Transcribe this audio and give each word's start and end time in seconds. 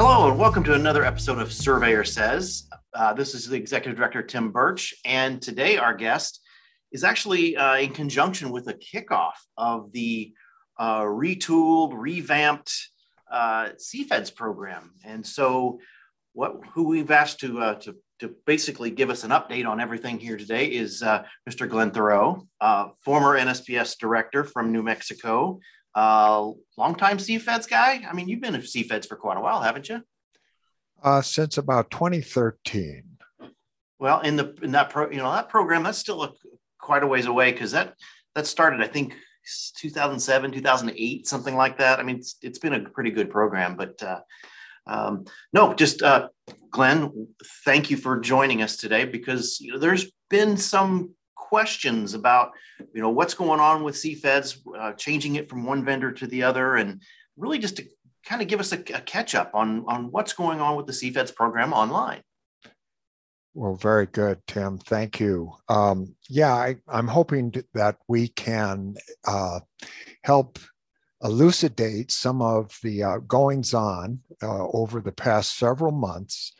Hello, 0.00 0.30
and 0.30 0.38
welcome 0.38 0.62
to 0.62 0.74
another 0.74 1.04
episode 1.04 1.40
of 1.40 1.52
Surveyor 1.52 2.04
Says. 2.04 2.68
Uh, 2.94 3.12
this 3.14 3.34
is 3.34 3.48
the 3.48 3.56
Executive 3.56 3.96
Director, 3.96 4.22
Tim 4.22 4.52
Burch, 4.52 4.94
and 5.04 5.42
today 5.42 5.76
our 5.76 5.92
guest 5.92 6.40
is 6.92 7.02
actually 7.02 7.56
uh, 7.56 7.78
in 7.78 7.90
conjunction 7.90 8.50
with 8.50 8.68
a 8.68 8.74
kickoff 8.74 9.32
of 9.56 9.90
the 9.90 10.32
uh, 10.78 11.00
retooled, 11.00 11.94
revamped 11.94 12.72
uh, 13.32 13.70
CFEDS 13.70 14.36
program. 14.36 14.92
And 15.04 15.26
so, 15.26 15.80
what 16.32 16.60
who 16.74 16.84
we've 16.84 17.10
asked 17.10 17.40
to, 17.40 17.60
uh, 17.60 17.74
to, 17.80 17.96
to 18.20 18.36
basically 18.46 18.92
give 18.92 19.10
us 19.10 19.24
an 19.24 19.32
update 19.32 19.66
on 19.66 19.80
everything 19.80 20.20
here 20.20 20.36
today 20.36 20.66
is 20.66 21.02
uh, 21.02 21.24
Mr. 21.50 21.68
Glenn 21.68 21.90
Theroux, 21.90 22.46
former 23.04 23.36
NSPS 23.36 23.98
Director 23.98 24.44
from 24.44 24.70
New 24.70 24.84
Mexico, 24.84 25.58
uh, 25.94 26.50
longtime 26.76 27.18
CFEDS 27.18 27.68
guy. 27.68 28.04
I 28.08 28.12
mean, 28.12 28.28
you've 28.28 28.40
been 28.40 28.54
at 28.54 28.62
CFEDS 28.62 29.06
for 29.06 29.16
quite 29.16 29.36
a 29.36 29.40
while, 29.40 29.60
haven't 29.60 29.88
you? 29.88 30.02
Uh, 31.02 31.22
since 31.22 31.58
about 31.58 31.90
2013. 31.90 33.04
Well, 34.00 34.20
in 34.20 34.36
the 34.36 34.54
in 34.62 34.72
that 34.72 34.90
pro, 34.90 35.10
you 35.10 35.18
know 35.18 35.32
that 35.32 35.48
program 35.48 35.82
that's 35.82 35.98
still 35.98 36.22
a, 36.22 36.32
quite 36.78 37.02
a 37.02 37.06
ways 37.06 37.26
away 37.26 37.52
because 37.52 37.72
that 37.72 37.94
that 38.34 38.46
started 38.46 38.80
I 38.80 38.86
think 38.86 39.14
2007 39.78 40.52
2008 40.52 41.26
something 41.26 41.56
like 41.56 41.78
that. 41.78 41.98
I 41.98 42.02
mean 42.04 42.16
it's, 42.16 42.36
it's 42.42 42.58
been 42.58 42.74
a 42.74 42.88
pretty 42.88 43.10
good 43.10 43.30
program, 43.30 43.76
but 43.76 44.00
uh, 44.02 44.20
um, 44.86 45.24
no, 45.52 45.74
just 45.74 46.02
uh, 46.02 46.28
Glenn, 46.70 47.28
thank 47.64 47.90
you 47.90 47.96
for 47.96 48.20
joining 48.20 48.62
us 48.62 48.76
today 48.76 49.04
because 49.04 49.60
you 49.60 49.72
know 49.72 49.78
there's 49.78 50.10
been 50.30 50.56
some 50.56 51.14
questions 51.48 52.14
about 52.14 52.50
you 52.94 53.00
know 53.00 53.10
what's 53.10 53.34
going 53.34 53.60
on 53.60 53.82
with 53.82 53.94
CFEDS, 53.94 54.58
uh, 54.78 54.92
changing 54.92 55.36
it 55.36 55.48
from 55.48 55.64
one 55.64 55.84
vendor 55.84 56.12
to 56.12 56.26
the 56.26 56.42
other, 56.42 56.76
and 56.76 57.00
really 57.36 57.58
just 57.58 57.76
to 57.78 57.84
kind 58.24 58.42
of 58.42 58.48
give 58.48 58.60
us 58.60 58.72
a, 58.72 58.78
a 58.94 59.00
catch 59.00 59.34
up 59.34 59.50
on 59.54 59.84
on 59.88 60.10
what's 60.10 60.34
going 60.34 60.60
on 60.60 60.76
with 60.76 60.86
the 60.86 60.92
CFEDS 60.92 61.34
program 61.34 61.72
online. 61.72 62.20
Well, 63.54 63.74
very 63.74 64.06
good, 64.06 64.38
Tim. 64.46 64.78
Thank 64.78 65.18
you. 65.18 65.52
Um, 65.68 66.14
yeah, 66.28 66.54
I, 66.54 66.76
am 66.92 67.08
hoping 67.08 67.52
that 67.74 67.96
we 68.06 68.28
can 68.28 68.94
uh, 69.26 69.60
help 70.22 70.58
elucidate 71.24 72.12
some 72.12 72.40
of 72.40 72.78
the 72.82 73.02
uh, 73.02 73.18
goings 73.26 73.74
on 73.74 74.20
uh, 74.42 74.68
over 74.68 75.00
the 75.00 75.12
past 75.12 75.58
several 75.58 75.90
months 75.90 76.54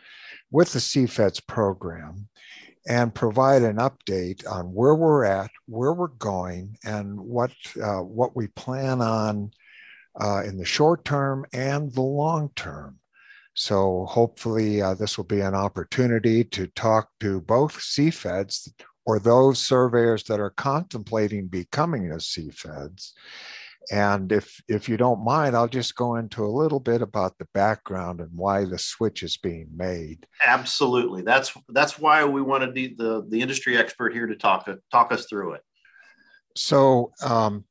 with 0.51 0.73
the 0.73 0.81
CFEDS 0.81 1.47
program 1.47 2.29
and 2.87 3.15
provide 3.15 3.63
an 3.63 3.77
update 3.77 4.47
on 4.51 4.67
where 4.73 4.95
we're 4.95 5.25
at, 5.25 5.51
where 5.67 5.93
we're 5.93 6.09
going, 6.09 6.77
and 6.85 7.19
what 7.19 7.53
uh, 7.83 8.03
what 8.03 8.37
we 8.37 8.47
plan 8.49 9.01
on 9.01 9.51
uh, 10.21 10.43
in 10.45 10.57
the 10.57 10.65
short 10.65 11.05
term 11.05 11.45
and 11.53 11.93
the 11.93 12.03
long 12.03 12.51
term. 12.57 12.99
So 13.55 14.07
hopefully, 14.07 14.81
uh, 14.81 14.95
this 14.95 15.17
will 15.17 15.25
be 15.25 15.41
an 15.41 15.55
opportunity 15.55 16.45
to 16.45 16.69
talk 16.69 17.11
to 17.21 17.41
both 17.41 17.77
CFEDs 17.79 18.73
or 19.05 19.19
those 19.19 19.59
surveyors 19.59 20.23
that 20.25 20.39
are 20.39 20.51
contemplating 20.51 21.49
becoming 21.49 22.13
a 22.13 22.17
CFEDs 22.17 23.13
and 23.91 24.33
if 24.33 24.61
if 24.69 24.89
you 24.89 24.97
don't 24.97 25.25
mind, 25.25 25.57
I'll 25.57 25.69
just 25.69 25.95
go 25.95 26.17
into 26.17 26.45
a 26.45 26.47
little 26.47 26.81
bit 26.81 27.01
about 27.01 27.39
the 27.39 27.47
background 27.55 28.21
and 28.21 28.31
why 28.35 28.65
the 28.65 28.79
switch 28.79 29.23
is 29.23 29.37
being 29.37 29.69
made. 29.75 30.27
Absolutely, 30.45 31.23
that's 31.23 31.53
that's 31.71 31.99
why 31.99 32.25
we 32.25 32.43
wanted 32.43 32.75
the 32.75 32.95
the, 32.99 33.27
the 33.29 33.41
industry 33.41 33.77
expert 33.77 34.13
here 34.13 34.27
to 34.27 34.37
talk 34.37 34.69
talk 34.91 35.13
us 35.13 35.27
through 35.27 35.55
it. 35.55 35.63
So, 36.57 37.13
um, 37.25 37.65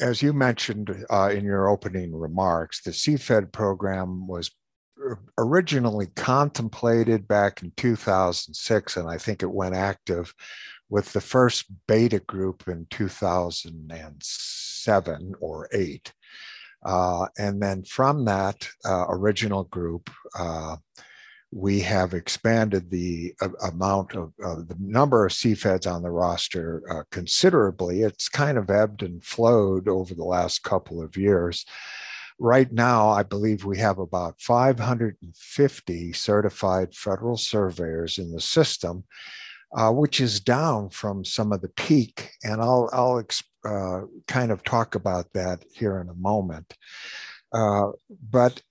as 0.00 0.22
you 0.22 0.32
mentioned 0.32 1.04
uh, 1.10 1.30
in 1.32 1.44
your 1.44 1.68
opening 1.68 2.14
remarks, 2.14 2.82
the 2.82 2.90
CFED 2.90 3.52
program 3.52 4.26
was 4.26 4.50
originally 5.36 6.08
contemplated 6.16 7.28
back 7.28 7.62
in 7.62 7.72
2006, 7.76 8.96
and 8.96 9.08
I 9.08 9.18
think 9.18 9.42
it 9.42 9.50
went 9.50 9.74
active 9.74 10.34
with 10.90 11.12
the 11.12 11.20
first 11.20 11.66
beta 11.86 12.20
group 12.20 12.66
in 12.68 12.86
2007 12.90 15.34
or 15.40 15.68
eight. 15.72 16.12
Uh, 16.84 17.26
and 17.38 17.60
then 17.60 17.82
from 17.82 18.24
that 18.24 18.68
uh, 18.84 19.06
original 19.08 19.64
group, 19.64 20.10
uh, 20.38 20.76
we 21.50 21.80
have 21.80 22.14
expanded 22.14 22.90
the 22.90 23.34
uh, 23.40 23.48
amount 23.70 24.14
of 24.14 24.32
the 24.38 24.76
number 24.78 25.26
of 25.26 25.32
CFEDs 25.32 25.90
on 25.90 26.02
the 26.02 26.10
roster 26.10 26.82
uh, 26.90 27.02
considerably. 27.10 28.02
It's 28.02 28.28
kind 28.28 28.58
of 28.58 28.70
ebbed 28.70 29.02
and 29.02 29.24
flowed 29.24 29.88
over 29.88 30.14
the 30.14 30.24
last 30.24 30.62
couple 30.62 31.02
of 31.02 31.16
years. 31.16 31.64
Right 32.38 32.70
now, 32.70 33.08
I 33.08 33.24
believe 33.24 33.64
we 33.64 33.78
have 33.78 33.98
about 33.98 34.40
550 34.40 36.12
certified 36.12 36.94
federal 36.94 37.36
surveyors 37.36 38.18
in 38.18 38.30
the 38.30 38.40
system 38.40 39.04
uh, 39.76 39.90
which 39.90 40.20
is 40.20 40.40
down 40.40 40.90
from 40.90 41.24
some 41.24 41.52
of 41.52 41.60
the 41.60 41.68
peak. 41.68 42.30
And 42.42 42.60
I'll, 42.60 42.88
I'll 42.92 43.22
uh, 43.64 44.02
kind 44.26 44.50
of 44.50 44.62
talk 44.64 44.94
about 44.94 45.26
that 45.34 45.64
here 45.72 46.00
in 46.00 46.08
a 46.08 46.14
moment. 46.14 46.74
Uh, 47.52 47.90
but 48.30 48.62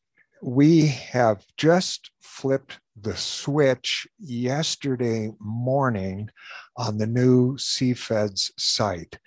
we 0.41 0.87
have 0.87 1.45
just 1.57 2.11
flipped 2.21 2.79
the 2.99 3.15
switch 3.15 4.07
yesterday 4.19 5.31
morning 5.39 6.29
on 6.77 6.97
the 6.97 7.07
new 7.07 7.55
CFEDS 7.57 8.51
site. 8.57 9.19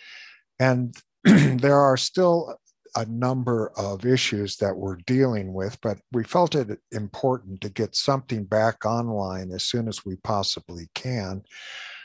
And 0.58 0.94
there 1.24 1.78
are 1.78 1.96
still 1.96 2.59
a 2.96 3.04
number 3.06 3.72
of 3.76 4.04
issues 4.04 4.56
that 4.56 4.76
we're 4.76 4.96
dealing 5.06 5.52
with, 5.52 5.80
but 5.80 5.98
we 6.12 6.24
felt 6.24 6.54
it 6.54 6.78
important 6.92 7.60
to 7.60 7.68
get 7.68 7.94
something 7.94 8.44
back 8.44 8.84
online 8.84 9.50
as 9.52 9.64
soon 9.64 9.88
as 9.88 10.04
we 10.04 10.16
possibly 10.16 10.88
can. 10.94 11.42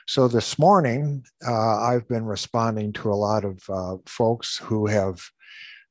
So 0.07 0.28
this 0.28 0.59
morning, 0.59 1.24
uh, 1.47 1.81
I've 1.81 2.07
been 2.07 2.25
responding 2.25 2.94
to 2.94 3.12
a 3.12 3.16
lot 3.16 3.44
of 3.44 3.59
uh, 3.69 3.97
folks 4.06 4.57
who 4.57 4.85
have 4.85 5.19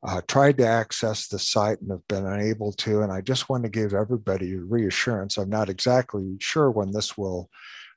uh, 0.06 0.20
tried 0.28 0.58
to 0.58 0.66
access 0.66 1.28
the 1.28 1.38
site 1.38 1.80
and 1.80 1.90
have 1.90 2.06
been 2.08 2.26
unable 2.26 2.72
to. 2.72 3.02
And 3.02 3.10
I 3.10 3.22
just 3.22 3.48
want 3.48 3.64
to 3.64 3.70
give 3.70 3.94
everybody 3.94 4.54
reassurance. 4.54 5.36
I'm 5.36 5.48
not 5.48 5.70
exactly 5.70 6.36
sure 6.40 6.70
when 6.70 6.92
this 6.92 7.16
will 7.16 7.50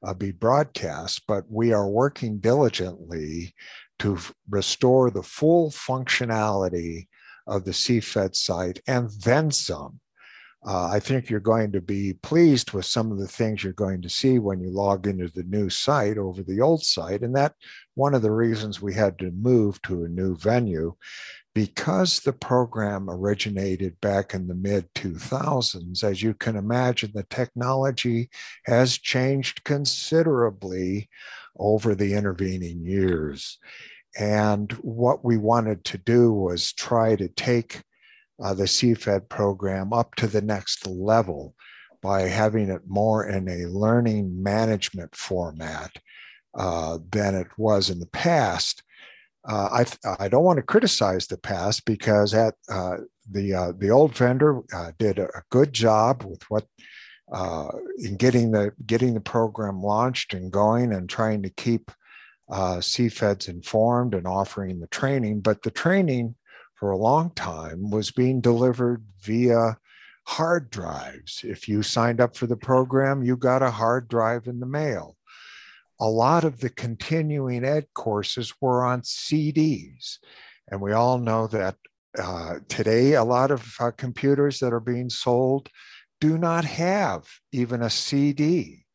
uh, 0.03 0.13
be 0.13 0.31
broadcast, 0.31 1.23
but 1.27 1.43
we 1.49 1.73
are 1.73 1.87
working 1.87 2.39
diligently 2.39 3.53
to 3.99 4.17
restore 4.49 5.09
the 5.09 5.23
full 5.23 5.71
functionality 5.71 7.07
of 7.45 7.63
the 7.63 7.71
CFED 7.71 8.35
site 8.35 8.81
and 8.87 9.09
then 9.23 9.51
some. 9.51 9.99
Uh, 10.65 10.89
I 10.91 10.99
think 10.99 11.29
you're 11.29 11.39
going 11.39 11.71
to 11.71 11.81
be 11.81 12.13
pleased 12.13 12.73
with 12.73 12.85
some 12.85 13.11
of 13.11 13.19
the 13.19 13.27
things 13.27 13.63
you're 13.63 13.73
going 13.73 14.01
to 14.01 14.09
see 14.09 14.39
when 14.39 14.59
you 14.59 14.69
log 14.69 15.07
into 15.07 15.29
the 15.29 15.43
new 15.43 15.69
site 15.69 16.17
over 16.17 16.43
the 16.43 16.59
old 16.59 16.83
site. 16.83 17.21
And 17.21 17.35
that 17.35 17.53
one 17.93 18.13
of 18.13 18.21
the 18.21 18.31
reasons 18.31 18.81
we 18.81 18.93
had 18.93 19.17
to 19.19 19.31
move 19.31 19.81
to 19.83 20.03
a 20.03 20.09
new 20.09 20.35
venue 20.35 20.95
because 21.57 22.19
the 22.19 22.33
program 22.33 23.09
originated 23.09 23.99
back 24.01 24.33
in 24.33 24.47
the 24.47 24.53
mid 24.53 24.93
2000s, 24.93 26.03
as 26.03 26.21
you 26.21 26.33
can 26.33 26.55
imagine, 26.55 27.11
the 27.13 27.25
technology 27.31 28.29
has 28.65 28.97
changed 28.97 29.63
considerably 29.63 31.09
over 31.57 31.95
the 31.95 32.13
intervening 32.13 32.85
years. 32.85 33.57
And 34.17 34.71
what 34.81 35.23
we 35.23 35.37
wanted 35.37 35.83
to 35.85 35.97
do 35.97 36.33
was 36.33 36.73
try 36.73 37.15
to 37.15 37.27
take 37.27 37.83
uh, 38.41 38.53
the 38.53 38.63
CFED 38.63 39.29
program 39.29 39.93
up 39.93 40.15
to 40.15 40.27
the 40.27 40.41
next 40.41 40.85
level 40.87 41.55
by 42.01 42.21
having 42.21 42.69
it 42.69 42.81
more 42.87 43.27
in 43.27 43.47
a 43.47 43.65
learning 43.67 44.41
management 44.41 45.15
format 45.15 45.91
uh, 46.57 46.99
than 47.11 47.35
it 47.35 47.47
was 47.57 47.89
in 47.89 47.99
the 47.99 48.07
past. 48.07 48.83
Uh, 49.47 49.85
I, 50.05 50.15
I 50.23 50.27
don't 50.27 50.43
want 50.43 50.57
to 50.57 50.63
criticize 50.63 51.27
the 51.27 51.37
past 51.37 51.85
because 51.85 52.33
at 52.33 52.55
uh, 52.69 52.97
the 53.29 53.53
uh, 53.53 53.71
the 53.77 53.91
old 53.91 54.15
vendor 54.15 54.61
uh, 54.73 54.91
did 54.97 55.19
a 55.19 55.43
good 55.51 55.73
job 55.73 56.23
with 56.23 56.43
what 56.49 56.65
in 57.99 58.15
getting 58.17 58.51
the 58.51 58.71
getting 58.85 59.13
the 59.13 59.21
program 59.21 59.81
launched 59.81 60.33
and 60.33 60.51
going 60.51 60.93
and 60.93 61.09
trying 61.09 61.43
to 61.43 61.49
keep 61.49 61.91
uh, 62.49 62.77
CFEDs 62.77 63.49
informed 63.49 64.13
and 64.13 64.27
offering 64.27 64.79
the 64.79 64.87
training. 64.87 65.41
But 65.41 65.63
the 65.63 65.71
training 65.71 66.35
for 66.75 66.91
a 66.91 66.97
long 66.97 67.31
time 67.31 67.89
was 67.89 68.11
being 68.11 68.41
delivered 68.41 69.03
via 69.21 69.77
hard 70.25 70.69
drives. 70.69 71.41
If 71.43 71.67
you 71.67 71.81
signed 71.83 72.21
up 72.21 72.35
for 72.35 72.47
the 72.47 72.57
program, 72.57 73.23
you 73.23 73.37
got 73.37 73.63
a 73.63 73.71
hard 73.71 74.07
drive 74.07 74.47
in 74.47 74.59
the 74.59 74.65
mail. 74.65 75.17
A 75.99 76.07
lot 76.07 76.43
of 76.43 76.59
the 76.59 76.69
continuing 76.69 77.65
ed 77.65 77.87
courses 77.93 78.53
were 78.61 78.85
on 78.85 79.01
CDs. 79.01 80.17
And 80.69 80.81
we 80.81 80.91
all 80.91 81.17
know 81.17 81.47
that 81.47 81.75
uh, 82.17 82.55
today, 82.67 83.13
a 83.13 83.23
lot 83.23 83.51
of 83.51 83.75
uh, 83.79 83.91
computers 83.91 84.59
that 84.59 84.73
are 84.73 84.79
being 84.79 85.09
sold 85.09 85.69
do 86.19 86.37
not 86.37 86.65
have 86.65 87.27
even 87.51 87.81
a 87.81 87.89
CD. 87.89 88.85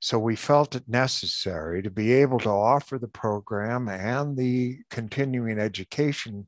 So 0.00 0.18
we 0.18 0.36
felt 0.36 0.76
it 0.76 0.88
necessary 0.88 1.82
to 1.82 1.90
be 1.90 2.12
able 2.12 2.38
to 2.40 2.50
offer 2.50 2.98
the 2.98 3.08
program 3.08 3.88
and 3.88 4.36
the 4.36 4.78
continuing 4.90 5.58
education 5.58 6.46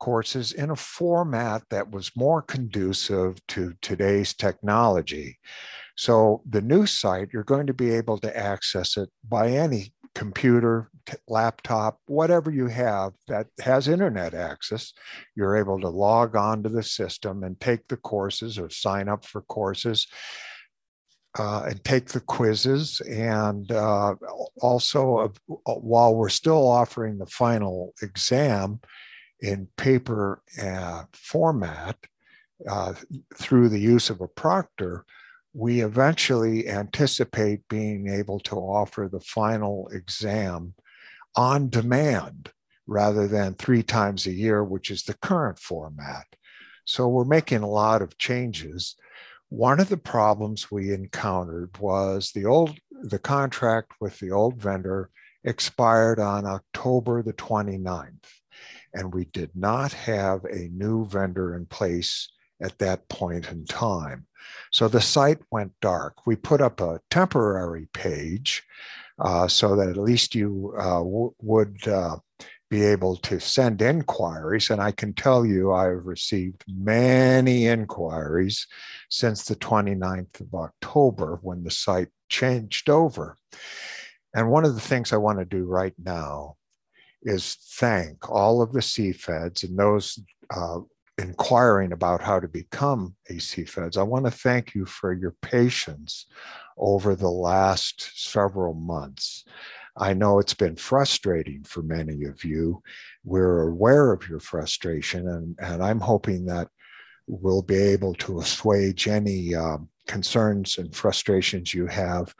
courses 0.00 0.52
in 0.52 0.70
a 0.70 0.76
format 0.76 1.62
that 1.70 1.92
was 1.92 2.10
more 2.16 2.42
conducive 2.42 3.38
to 3.46 3.72
today's 3.82 4.34
technology. 4.34 5.38
So 5.96 6.42
the 6.48 6.60
new 6.60 6.86
site, 6.86 7.28
you're 7.32 7.44
going 7.44 7.68
to 7.68 7.74
be 7.74 7.92
able 7.94 8.18
to 8.18 8.36
access 8.36 8.96
it 8.96 9.10
by 9.28 9.50
any 9.50 9.92
computer, 10.16 10.90
laptop, 11.28 11.98
whatever 12.06 12.50
you 12.50 12.66
have 12.66 13.12
that 13.28 13.46
has 13.60 13.86
internet 13.86 14.34
access, 14.34 14.92
you're 15.36 15.56
able 15.56 15.80
to 15.80 15.88
log 15.88 16.34
on 16.34 16.64
to 16.64 16.68
the 16.68 16.82
system 16.82 17.44
and 17.44 17.60
take 17.60 17.86
the 17.88 17.96
courses 17.96 18.58
or 18.58 18.70
sign 18.70 19.08
up 19.08 19.24
for 19.24 19.42
courses 19.42 20.06
uh, 21.38 21.64
and 21.68 21.82
take 21.84 22.06
the 22.06 22.20
quizzes. 22.20 23.00
And 23.02 23.70
uh, 23.72 24.14
also, 24.60 25.18
uh, 25.18 25.74
while 25.74 26.14
we're 26.14 26.28
still 26.28 26.68
offering 26.68 27.18
the 27.18 27.26
final 27.26 27.94
exam 28.02 28.80
in 29.40 29.68
paper 29.76 30.42
uh, 30.62 31.04
format 31.12 31.96
uh, 32.68 32.94
through 33.36 33.68
the 33.68 33.80
use 33.80 34.10
of 34.10 34.20
a 34.20 34.28
proctor, 34.28 35.04
we 35.54 35.80
eventually 35.80 36.68
anticipate 36.68 37.68
being 37.68 38.08
able 38.08 38.40
to 38.40 38.56
offer 38.56 39.08
the 39.10 39.20
final 39.20 39.88
exam 39.92 40.74
on 41.36 41.68
demand 41.68 42.50
rather 42.86 43.26
than 43.26 43.54
three 43.54 43.82
times 43.82 44.26
a 44.26 44.32
year, 44.32 44.64
which 44.64 44.90
is 44.90 45.02
the 45.02 45.14
current 45.14 45.58
format. 45.58 46.26
So 46.84 47.08
we're 47.08 47.24
making 47.24 47.62
a 47.62 47.68
lot 47.68 48.02
of 48.02 48.18
changes. 48.18 48.96
One 49.52 49.80
of 49.80 49.90
the 49.90 49.98
problems 49.98 50.70
we 50.70 50.94
encountered 50.94 51.76
was 51.76 52.32
the 52.32 52.46
old 52.46 52.78
the 52.90 53.18
contract 53.18 53.92
with 54.00 54.18
the 54.18 54.30
old 54.30 54.56
vendor 54.56 55.10
expired 55.44 56.18
on 56.18 56.46
October 56.46 57.22
the 57.22 57.34
29th, 57.34 58.24
and 58.94 59.12
we 59.12 59.26
did 59.26 59.50
not 59.54 59.92
have 59.92 60.46
a 60.46 60.70
new 60.72 61.04
vendor 61.04 61.54
in 61.54 61.66
place 61.66 62.30
at 62.62 62.78
that 62.78 63.06
point 63.10 63.50
in 63.50 63.66
time. 63.66 64.26
So 64.70 64.88
the 64.88 65.02
site 65.02 65.42
went 65.50 65.78
dark. 65.82 66.26
We 66.26 66.34
put 66.34 66.62
up 66.62 66.80
a 66.80 67.02
temporary 67.10 67.88
page 67.92 68.62
uh, 69.18 69.48
so 69.48 69.76
that 69.76 69.90
at 69.90 69.98
least 69.98 70.34
you 70.34 70.72
uh, 70.78 71.02
would 71.42 71.86
uh, 71.86 72.16
be 72.72 72.82
able 72.82 73.16
to 73.16 73.38
send 73.38 73.82
inquiries. 73.82 74.70
And 74.70 74.80
I 74.80 74.92
can 74.92 75.12
tell 75.12 75.44
you, 75.44 75.74
I've 75.74 76.06
received 76.06 76.64
many 76.66 77.66
inquiries 77.66 78.66
since 79.10 79.44
the 79.44 79.56
29th 79.56 80.40
of 80.40 80.54
October 80.54 81.38
when 81.42 81.64
the 81.64 81.70
site 81.70 82.08
changed 82.30 82.88
over. 82.88 83.36
And 84.34 84.48
one 84.48 84.64
of 84.64 84.74
the 84.74 84.80
things 84.80 85.12
I 85.12 85.18
want 85.18 85.38
to 85.38 85.44
do 85.44 85.64
right 85.64 85.92
now 86.02 86.56
is 87.20 87.58
thank 87.74 88.30
all 88.30 88.62
of 88.62 88.72
the 88.72 88.80
CFEDs 88.80 89.64
and 89.64 89.78
those 89.78 90.18
uh, 90.48 90.78
inquiring 91.18 91.92
about 91.92 92.22
how 92.22 92.40
to 92.40 92.48
become 92.48 93.14
a 93.28 93.34
CFEDs. 93.34 93.98
I 93.98 94.02
want 94.02 94.24
to 94.24 94.30
thank 94.30 94.74
you 94.74 94.86
for 94.86 95.12
your 95.12 95.34
patience 95.42 96.24
over 96.78 97.14
the 97.14 97.30
last 97.30 98.12
several 98.14 98.72
months. 98.72 99.44
I 99.96 100.14
know 100.14 100.38
it's 100.38 100.54
been 100.54 100.76
frustrating 100.76 101.64
for 101.64 101.82
many 101.82 102.24
of 102.24 102.44
you. 102.44 102.82
We're 103.24 103.68
aware 103.68 104.12
of 104.12 104.28
your 104.28 104.40
frustration, 104.40 105.28
and, 105.28 105.56
and 105.60 105.82
I'm 105.82 106.00
hoping 106.00 106.46
that 106.46 106.68
we'll 107.26 107.62
be 107.62 107.76
able 107.76 108.14
to 108.14 108.40
assuage 108.40 109.06
any 109.06 109.54
um, 109.54 109.88
concerns 110.06 110.78
and 110.78 110.94
frustrations 110.94 111.74
you 111.74 111.86
have 111.86 112.34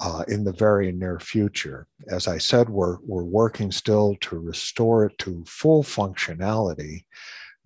uh, 0.00 0.24
in 0.28 0.44
the 0.44 0.52
very 0.52 0.90
near 0.92 1.20
future. 1.20 1.86
As 2.10 2.28
I 2.28 2.38
said, 2.38 2.68
we're, 2.68 2.98
we're 3.02 3.24
working 3.24 3.70
still 3.70 4.16
to 4.22 4.38
restore 4.38 5.06
it 5.06 5.18
to 5.18 5.44
full 5.46 5.82
functionality 5.82 7.04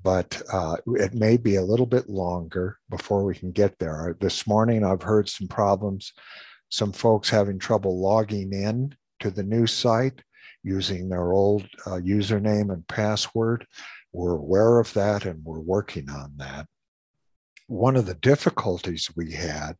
but 0.03 0.41
uh, 0.53 0.77
it 0.87 1.15
may 1.15 1.37
be 1.37 1.57
a 1.57 1.63
little 1.63 1.87
bit 1.87 2.09
longer 2.09 2.79
before 2.89 3.25
we 3.25 3.35
can 3.35 3.53
get 3.53 3.79
there. 3.79 4.17
This 4.21 4.47
morning, 4.47 4.85
I've 4.85 5.03
heard 5.03 5.29
some 5.29 5.49
problems, 5.49 6.13
some 6.71 6.93
folks 6.93 7.29
having 7.29 7.59
trouble 7.59 8.01
logging 8.01 8.53
in 8.53 8.95
to 9.21 9.31
the 9.31 9.43
new 9.43 9.67
site 9.67 10.23
using 10.63 11.09
their 11.09 11.33
old 11.33 11.67
uh, 11.87 11.93
username 11.93 12.73
and 12.73 12.87
password. 12.89 13.67
We're 14.13 14.37
aware 14.37 14.79
of 14.79 14.93
that 14.95 15.25
and 15.25 15.45
we're 15.45 15.61
working 15.61 16.11
on 16.11 16.35
that. 16.37 16.67
One 17.67 17.97
of 17.97 18.07
the 18.07 18.15
difficulties 18.15 19.09
we 19.17 19.33
had 19.33 19.75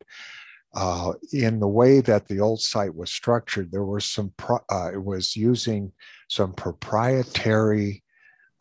uh, 0.73 1.13
in 1.33 1.59
the 1.59 1.67
way 1.67 1.99
that 1.99 2.27
the 2.27 2.39
old 2.39 2.61
site 2.61 2.95
was 2.95 3.11
structured, 3.11 3.71
there 3.71 3.83
was 3.83 4.05
some, 4.05 4.33
pro- 4.37 4.63
uh, 4.71 4.91
it 4.93 5.03
was 5.03 5.35
using 5.35 5.91
some 6.29 6.53
proprietary 6.53 8.03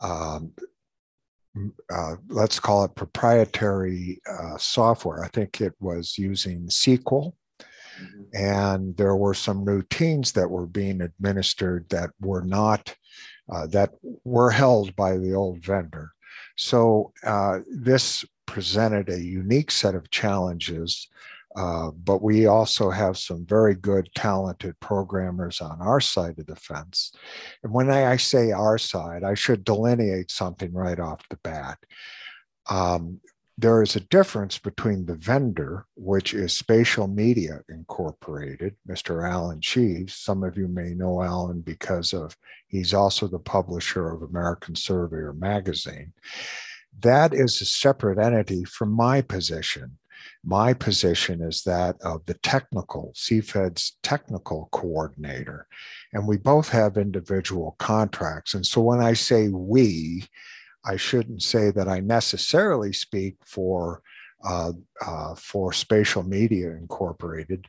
um, 0.00 0.53
uh, 1.93 2.17
let's 2.29 2.61
call 2.61 2.85
it 2.85 2.94
proprietary 2.94 4.21
uh, 4.29 4.56
software. 4.56 5.25
I 5.25 5.29
think 5.29 5.61
it 5.61 5.75
was 5.81 6.17
using 6.17 6.67
SQL. 6.67 7.33
Mm-hmm. 8.02 8.23
And 8.32 8.97
there 8.97 9.17
were 9.17 9.35
some 9.35 9.64
routines 9.64 10.32
that 10.32 10.49
were 10.49 10.67
being 10.67 11.00
administered 11.00 11.88
that 11.91 12.11
were 12.20 12.43
not, 12.43 12.94
uh, 13.52 13.67
that 13.69 13.91
were 14.25 14.50
held 14.50 14.94
by 14.97 15.17
the 15.17 15.35
old 15.35 15.62
vendor. 15.64 16.12
So 16.57 17.12
uh, 17.25 17.61
this 17.71 18.25
presented 18.47 19.09
a 19.09 19.21
unique 19.21 19.71
set 19.71 19.95
of 19.95 20.11
challenges 20.11 21.09
uh, 21.57 21.90
but 21.90 22.23
we 22.23 22.47
also 22.47 22.90
have 22.90 23.19
some 23.19 23.45
very 23.45 23.75
good, 23.75 24.09
talented 24.14 24.78
programmers 24.78 25.61
on 25.61 25.80
our 25.80 26.00
side 26.00 26.38
of 26.38 26.47
the 26.47 26.57
fence. 26.57 27.12
And 27.64 27.73
when 27.73 27.90
I, 27.90 28.16
say 28.16 28.52
our 28.52 28.78
side, 28.78 29.25
I 29.25 29.35
should 29.35 29.64
delineate 29.64 30.30
something 30.30 30.73
right 30.73 31.00
off 31.00 31.28
the 31.28 31.38
bat. 31.42 31.78
Um, 32.69 33.21
there 33.61 33.83
is 33.83 33.95
a 33.95 34.00
difference 34.00 34.57
between 34.57 35.05
the 35.05 35.17
vendor, 35.17 35.85
which 35.95 36.33
is 36.33 36.57
Spatial 36.57 37.07
Media 37.07 37.61
Incorporated, 37.69 38.75
Mr. 38.88 39.29
Alan 39.29 39.61
Cheves. 39.61 40.14
Some 40.14 40.43
of 40.43 40.57
you 40.57 40.67
may 40.67 40.95
know 40.95 41.23
Alan 41.23 41.61
because 41.61 42.14
of 42.14 42.37
he's 42.69 42.95
also 42.95 43.29
the 43.29 43.38
publisher 43.38 44.11
of 44.11 44.23
American 44.23 44.75
Surveyor 44.75 45.35
magazine. 45.35 46.14
That 47.00 47.35
is 47.35 47.61
a 47.61 47.67
separate 47.67 48.19
entity 48.19 48.64
from 48.64 48.93
my 48.93 49.21
position. 49.21 49.99
My 50.43 50.73
position 50.73 51.43
is 51.43 51.62
that 51.64 51.97
of 52.02 52.25
the 52.25 52.35
technical, 52.35 53.12
CFED's 53.14 53.99
technical 54.02 54.71
coordinator. 54.73 55.67
And 56.14 56.26
we 56.26 56.38
both 56.38 56.71
have 56.71 56.97
individual 56.97 57.76
contracts. 57.79 58.55
And 58.55 58.64
so 58.64 58.81
when 58.81 59.00
I 59.00 59.12
say 59.12 59.49
we, 59.49 60.25
I 60.84 60.96
shouldn't 60.96 61.42
say 61.42 61.70
that 61.70 61.88
I 61.88 62.00
necessarily 62.00 62.92
speak 62.92 63.37
for 63.44 64.02
uh, 64.42 64.72
uh, 65.04 65.34
for 65.34 65.72
Spatial 65.72 66.22
Media 66.22 66.70
Incorporated. 66.70 67.66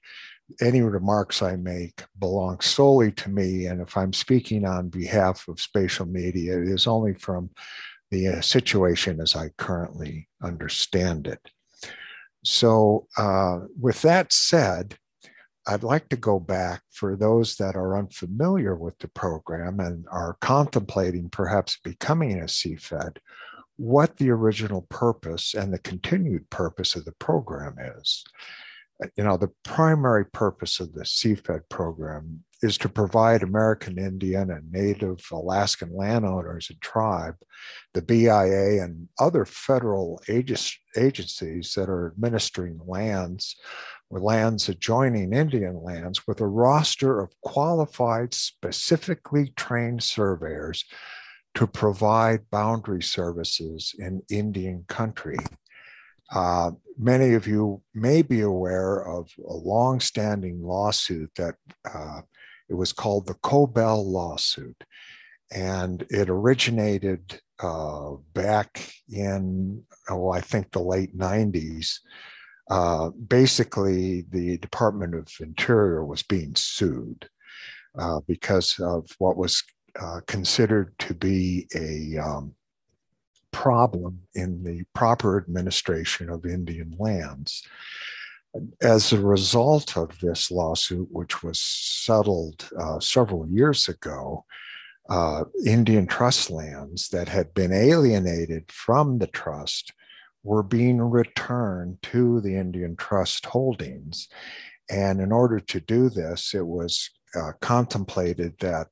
Any 0.62 0.82
remarks 0.82 1.42
I 1.42 1.56
make 1.56 2.04
belong 2.20 2.60
solely 2.62 3.12
to 3.14 3.30
me, 3.30 3.66
and 3.66 3.82
if 3.82 3.98
I'm 3.98 4.14
speaking 4.14 4.66
on 4.66 4.90
behalf 4.90 5.48
of 5.48 5.60
Spatial 5.60 6.06
Media, 6.06 6.58
it 6.62 6.68
is 6.70 6.88
only 6.88 7.14
from 7.14 7.50
the 8.10 8.28
uh, 8.28 8.42
situation 8.42 9.20
as 9.20 9.36
I 9.36 9.50
currently 9.58 10.28
understand 10.42 11.28
it. 11.28 11.40
So, 12.44 13.08
uh, 13.18 13.62
with 13.80 14.02
that 14.02 14.34
said, 14.34 14.98
I'd 15.68 15.84
like 15.84 16.10
to 16.10 16.18
go 16.18 16.40
back 16.40 16.82
for 16.92 17.16
those 17.16 17.56
that 17.58 17.76
are 17.76 17.98
unfamiliar 17.98 18.76
with 18.76 18.98
the 19.00 19.08
program 19.10 19.80
and 19.80 20.06
are 20.12 20.38
contemplating 20.42 21.30
perhaps 21.30 21.78
becoming 21.84 22.40
a 22.40 22.46
CFED, 22.46 23.18
what 23.78 24.18
the 24.18 24.32
original 24.32 24.88
purpose 24.90 25.54
and 25.54 25.72
the 25.72 25.80
continued 25.80 26.50
purpose 26.50 26.96
of 26.96 27.06
the 27.06 27.12
program 27.14 27.76
is. 27.98 28.24
Uh, 29.04 29.08
you 29.16 29.24
know, 29.24 29.38
the 29.38 29.52
primary 29.64 30.26
purpose 30.26 30.80
of 30.80 30.94
the 30.94 31.04
CFED 31.04 31.70
program 31.70 32.44
is 32.64 32.78
to 32.80 32.90
provide 32.90 33.44
American 33.44 33.98
Indian 33.98 34.52
and 34.52 34.72
Native 34.72 35.20
Alaskan 35.32 35.96
landowners 35.96 36.70
and 36.70 36.82
tribe, 36.82 37.36
the 37.94 38.02
BIA 38.02 38.84
and 38.84 39.08
other 39.20 39.46
federal 39.46 40.22
agencies 40.28 41.74
that 41.76 41.90
are 41.90 42.08
administering 42.08 42.80
lands 42.86 43.56
or 44.12 44.20
lands 44.20 44.68
adjoining 44.68 45.34
Indian 45.34 45.82
lands 45.82 46.28
with 46.28 46.42
a 46.42 46.48
roster 46.48 47.22
of 47.22 47.32
qualified, 47.42 48.34
specifically 48.34 49.54
trained 49.56 50.04
surveyors 50.04 50.84
to 51.56 51.66
provide 51.66 52.50
boundary 52.50 53.02
services 53.02 53.96
in 53.98 54.22
Indian 54.30 54.84
country. 54.88 55.38
Uh, 56.34 56.72
many 56.98 57.34
of 57.34 57.48
you 57.48 57.82
may 57.94 58.22
be 58.22 58.42
aware 58.42 59.06
of 59.06 59.30
a 59.50 59.54
long-standing 59.54 60.62
lawsuit 60.62 61.32
that 61.36 61.56
uh, 61.94 62.22
it 62.70 62.74
was 62.74 62.94
called 62.94 63.28
the 63.28 63.34
Cobell 63.36 64.10
lawsuit, 64.10 64.84
and 65.54 66.06
it 66.10 66.30
originated 66.30 67.42
uh, 67.62 68.12
back 68.34 68.92
in 69.10 69.84
oh 70.10 70.32
I 70.32 70.42
think 70.42 70.72
the 70.72 70.80
late 70.80 71.16
'90s. 71.18 72.00
Uh, 72.72 73.10
basically, 73.10 74.22
the 74.30 74.58
Department 74.60 75.14
of 75.14 75.28
Interior 75.42 76.06
was 76.06 76.24
being 76.24 76.56
sued 76.56 77.28
uh, 78.00 78.22
because 78.26 78.80
of 78.80 79.10
what 79.18 79.36
was 79.36 79.62
uh, 80.02 80.22
considered 80.26 80.98
to 80.98 81.14
be 81.14 81.68
a 81.76 82.18
um, 82.18 82.56
problem 83.52 84.22
in 84.36 84.64
the 84.64 84.86
proper 84.96 85.38
administration 85.38 86.30
of 86.30 86.46
Indian 86.46 86.96
lands. 86.98 87.68
As 88.82 89.12
a 89.12 89.20
result 89.20 89.98
of 89.98 90.18
this 90.22 90.50
lawsuit, 90.50 91.10
which 91.12 91.44
was 91.44 91.60
settled 91.60 92.70
uh, 92.80 93.02
several 93.02 93.46
years 93.50 93.90
ago, 93.90 94.46
uh, 95.10 95.44
Indian 95.66 96.08
trust 96.08 96.50
lands 96.50 97.10
that 97.10 97.28
had 97.28 97.54
been 97.54 97.74
alienated 97.74 98.72
from 98.72 99.18
the 99.18 99.28
trust 99.28 99.92
were 100.44 100.64
being 100.64 101.02
returned 101.02 102.02
to 102.02 102.42
the 102.42 102.56
Indian 102.56 102.96
trust 102.96 103.46
holdings. 103.46 104.28
And 104.90 105.22
in 105.22 105.32
order 105.32 105.60
to 105.60 105.80
do 105.80 106.10
this, 106.10 106.54
it 106.54 106.66
was 106.66 107.10
uh, 107.36 107.52
contemplated 107.62 108.58
that 108.60 108.88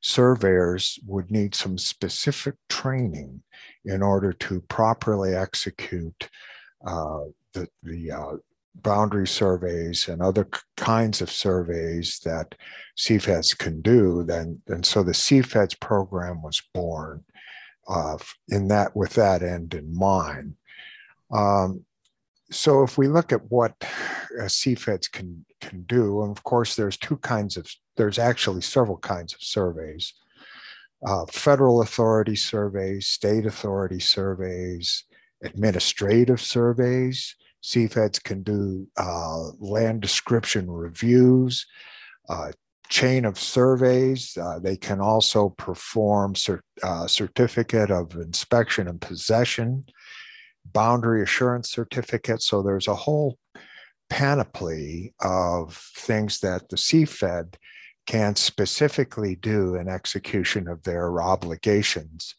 surveyors 0.00 0.98
would 1.06 1.30
need 1.30 1.54
some 1.54 1.78
specific 1.78 2.54
training 2.68 3.42
in 3.84 4.02
order 4.02 4.32
to 4.32 4.60
properly 4.62 5.34
execute 5.34 6.28
uh, 6.86 7.20
the, 7.52 7.68
the 7.82 8.10
uh, 8.10 8.36
boundary 8.76 9.26
surveys 9.26 10.08
and 10.08 10.22
other 10.22 10.48
kinds 10.76 11.20
of 11.20 11.30
surveys 11.30 12.20
that 12.24 12.54
CFEDS 12.98 13.56
can 13.58 13.82
do. 13.82 14.24
Then, 14.24 14.60
and 14.68 14.84
so 14.84 15.02
the 15.02 15.12
CFEDS 15.12 15.78
program 15.80 16.42
was 16.42 16.62
born 16.72 17.24
uh, 17.88 18.16
in 18.48 18.68
that 18.68 18.96
with 18.96 19.14
that 19.14 19.42
end 19.42 19.74
in 19.74 19.94
mind. 19.94 20.54
Um, 21.32 21.84
so 22.50 22.82
if 22.82 22.98
we 22.98 23.08
look 23.08 23.32
at 23.32 23.50
what 23.50 23.74
uh, 23.80 24.44
CFEDS 24.44 25.10
can 25.10 25.44
can 25.60 25.82
do, 25.82 26.22
and 26.22 26.36
of 26.36 26.44
course 26.44 26.76
there's 26.76 26.96
two 26.96 27.16
kinds 27.18 27.56
of 27.56 27.66
there's 27.96 28.18
actually 28.18 28.62
several 28.62 28.98
kinds 28.98 29.34
of 29.34 29.42
surveys. 29.42 30.12
Uh, 31.04 31.24
federal 31.26 31.82
authority 31.82 32.36
surveys, 32.36 33.08
state 33.08 33.46
authority 33.46 33.98
surveys, 33.98 35.04
administrative 35.42 36.40
surveys. 36.40 37.34
CFEDS 37.64 38.22
can 38.22 38.42
do 38.42 38.86
uh, 38.96 39.50
land 39.58 40.00
description 40.00 40.70
reviews, 40.70 41.66
uh, 42.28 42.52
chain 42.88 43.24
of 43.24 43.38
surveys. 43.38 44.36
Uh, 44.36 44.58
they 44.58 44.76
can 44.76 45.00
also 45.00 45.48
perform 45.48 46.34
cert- 46.34 46.60
uh, 46.82 47.06
certificate 47.06 47.90
of 47.90 48.14
inspection 48.14 48.88
and 48.88 49.00
possession 49.00 49.84
boundary 50.64 51.22
assurance 51.22 51.70
certificate. 51.70 52.42
So 52.42 52.62
there's 52.62 52.88
a 52.88 52.94
whole 52.94 53.38
panoply 54.10 55.14
of 55.20 55.74
things 55.96 56.40
that 56.40 56.68
the 56.68 56.76
CFED 56.76 57.54
can 58.06 58.34
specifically 58.36 59.36
do 59.36 59.76
in 59.76 59.88
execution 59.88 60.68
of 60.68 60.82
their 60.82 61.22
obligations 61.22 62.34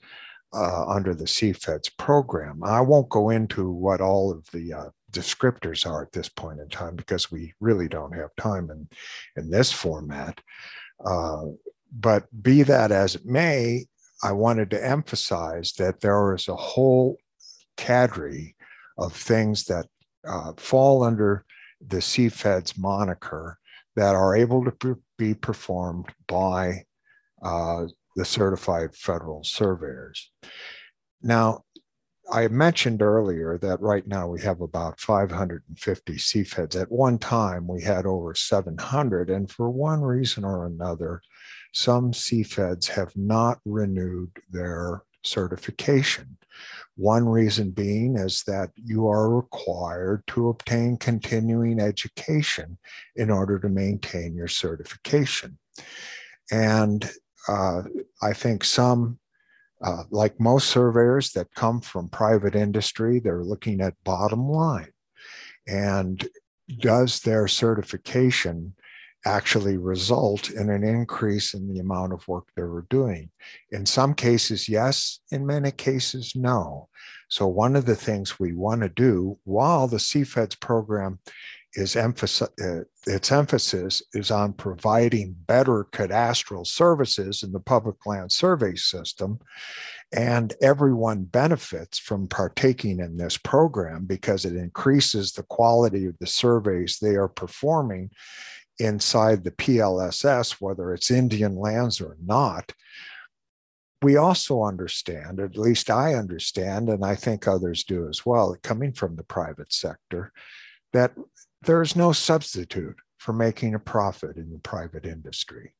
uh, 0.53 0.85
under 0.87 1.15
the 1.15 1.25
CFED's 1.25 1.89
program. 1.89 2.63
I 2.63 2.81
won't 2.81 3.09
go 3.09 3.29
into 3.29 3.71
what 3.71 4.01
all 4.01 4.31
of 4.31 4.45
the 4.51 4.73
uh, 4.73 4.89
descriptors 5.11 5.89
are 5.89 6.03
at 6.03 6.11
this 6.11 6.29
point 6.29 6.59
in 6.59 6.69
time 6.69 6.95
because 6.95 7.31
we 7.31 7.53
really 7.59 7.87
don't 7.87 8.15
have 8.15 8.35
time 8.35 8.69
in, 8.69 8.87
in 9.35 9.49
this 9.49 9.71
format. 9.71 10.39
Uh, 11.03 11.45
but 11.91 12.25
be 12.41 12.63
that 12.63 12.91
as 12.91 13.15
it 13.15 13.25
may, 13.25 13.85
I 14.23 14.31
wanted 14.31 14.69
to 14.71 14.85
emphasize 14.85 15.73
that 15.73 16.01
there 16.01 16.33
is 16.33 16.47
a 16.47 16.55
whole 16.55 17.17
cadre 17.77 18.55
of 18.97 19.13
things 19.13 19.65
that 19.65 19.87
uh, 20.27 20.53
fall 20.57 21.03
under 21.03 21.45
the 21.85 21.97
CFED's 21.97 22.77
moniker 22.77 23.59
that 23.95 24.15
are 24.15 24.35
able 24.35 24.65
to 24.65 24.99
be 25.17 25.33
performed 25.33 26.07
by 26.27 26.83
uh, 27.43 27.85
the 28.15 28.25
certified 28.25 28.95
federal 28.95 29.43
surveyors. 29.43 30.31
Now, 31.21 31.63
I 32.31 32.47
mentioned 32.47 33.01
earlier 33.01 33.57
that 33.59 33.81
right 33.81 34.07
now 34.07 34.27
we 34.27 34.41
have 34.41 34.61
about 34.61 34.99
550 34.99 36.13
CFEDs. 36.13 36.81
At 36.81 36.91
one 36.91 37.17
time, 37.17 37.67
we 37.67 37.81
had 37.81 38.05
over 38.05 38.33
700, 38.33 39.29
and 39.29 39.51
for 39.51 39.69
one 39.69 40.01
reason 40.01 40.45
or 40.45 40.65
another, 40.65 41.21
some 41.73 42.11
CFEDs 42.11 42.87
have 42.89 43.15
not 43.17 43.59
renewed 43.65 44.31
their 44.49 45.03
certification. 45.23 46.37
One 46.95 47.27
reason 47.27 47.71
being 47.71 48.17
is 48.17 48.43
that 48.43 48.69
you 48.75 49.07
are 49.07 49.35
required 49.35 50.23
to 50.27 50.49
obtain 50.49 50.97
continuing 50.97 51.79
education 51.79 52.77
in 53.15 53.31
order 53.31 53.57
to 53.59 53.69
maintain 53.69 54.35
your 54.35 54.47
certification. 54.47 55.57
And 56.51 57.09
uh, 57.47 57.83
I 58.21 58.33
think 58.33 58.63
some, 58.63 59.19
uh, 59.83 60.03
like 60.11 60.39
most 60.39 60.69
surveyors 60.69 61.31
that 61.31 61.55
come 61.55 61.81
from 61.81 62.09
private 62.09 62.55
industry, 62.55 63.19
they're 63.19 63.43
looking 63.43 63.81
at 63.81 63.95
bottom 64.03 64.47
line. 64.47 64.91
And 65.67 66.27
does 66.79 67.21
their 67.21 67.47
certification 67.47 68.75
actually 69.25 69.77
result 69.77 70.49
in 70.49 70.69
an 70.69 70.83
increase 70.83 71.53
in 71.53 71.71
the 71.71 71.79
amount 71.79 72.13
of 72.13 72.27
work 72.27 72.45
they 72.55 72.63
were 72.63 72.85
doing. 72.89 73.29
In 73.71 73.85
some 73.85 74.13
cases, 74.13 74.67
yes. 74.67 75.19
In 75.31 75.45
many 75.45 75.71
cases, 75.71 76.33
no. 76.35 76.89
So 77.29 77.47
one 77.47 77.75
of 77.75 77.85
the 77.85 77.95
things 77.95 78.39
we 78.39 78.53
want 78.53 78.81
to 78.81 78.89
do 78.89 79.39
while 79.43 79.87
the 79.87 79.97
CFEDS 79.97 80.59
program 80.59 81.19
is 81.75 81.95
emphasis, 81.95 82.49
uh, 82.63 82.83
its 83.07 83.31
emphasis 83.31 84.03
is 84.13 84.29
on 84.29 84.53
providing 84.53 85.35
better 85.47 85.85
cadastral 85.91 86.67
services 86.67 87.41
in 87.41 87.51
the 87.51 87.59
public 87.59 88.05
land 88.05 88.31
survey 88.31 88.75
system. 88.75 89.39
And 90.11 90.53
everyone 90.61 91.23
benefits 91.23 91.97
from 91.97 92.27
partaking 92.27 92.99
in 92.99 93.17
this 93.17 93.37
program 93.37 94.05
because 94.05 94.45
it 94.45 94.55
increases 94.55 95.31
the 95.31 95.43
quality 95.43 96.05
of 96.05 96.17
the 96.19 96.27
surveys 96.27 96.99
they 97.01 97.15
are 97.15 97.27
performing 97.27 98.11
inside 98.79 99.43
the 99.43 99.51
PLSS, 99.51 100.53
whether 100.59 100.93
it's 100.93 101.11
Indian 101.11 101.55
lands 101.55 102.01
or 102.01 102.17
not, 102.23 102.71
we 104.01 104.17
also 104.17 104.63
understand, 104.63 105.39
at 105.39 105.57
least 105.57 105.89
I 105.89 106.13
understand, 106.13 106.89
and 106.89 107.05
I 107.05 107.15
think 107.15 107.47
others 107.47 107.83
do 107.83 108.09
as 108.09 108.25
well, 108.25 108.55
coming 108.61 108.91
from 108.91 109.15
the 109.15 109.23
private 109.23 109.71
sector, 109.71 110.33
that 110.91 111.13
there 111.61 111.81
is 111.81 111.95
no 111.95 112.11
substitute 112.11 112.97
for 113.17 113.31
making 113.31 113.73
a 113.73 113.79
profit 113.79 114.35
in 114.35 114.51
the 114.51 114.59
private 114.59 115.05
industry. 115.05 115.73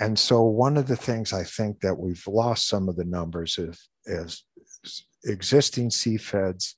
And 0.00 0.18
so, 0.18 0.42
one 0.42 0.76
of 0.76 0.88
the 0.88 0.96
things 0.96 1.32
I 1.32 1.44
think 1.44 1.80
that 1.80 1.96
we've 1.96 2.26
lost 2.26 2.66
some 2.66 2.88
of 2.88 2.96
the 2.96 3.04
numbers 3.04 3.58
is, 3.58 3.88
is 4.06 4.44
existing 5.24 5.90
CFEDs 5.90 6.74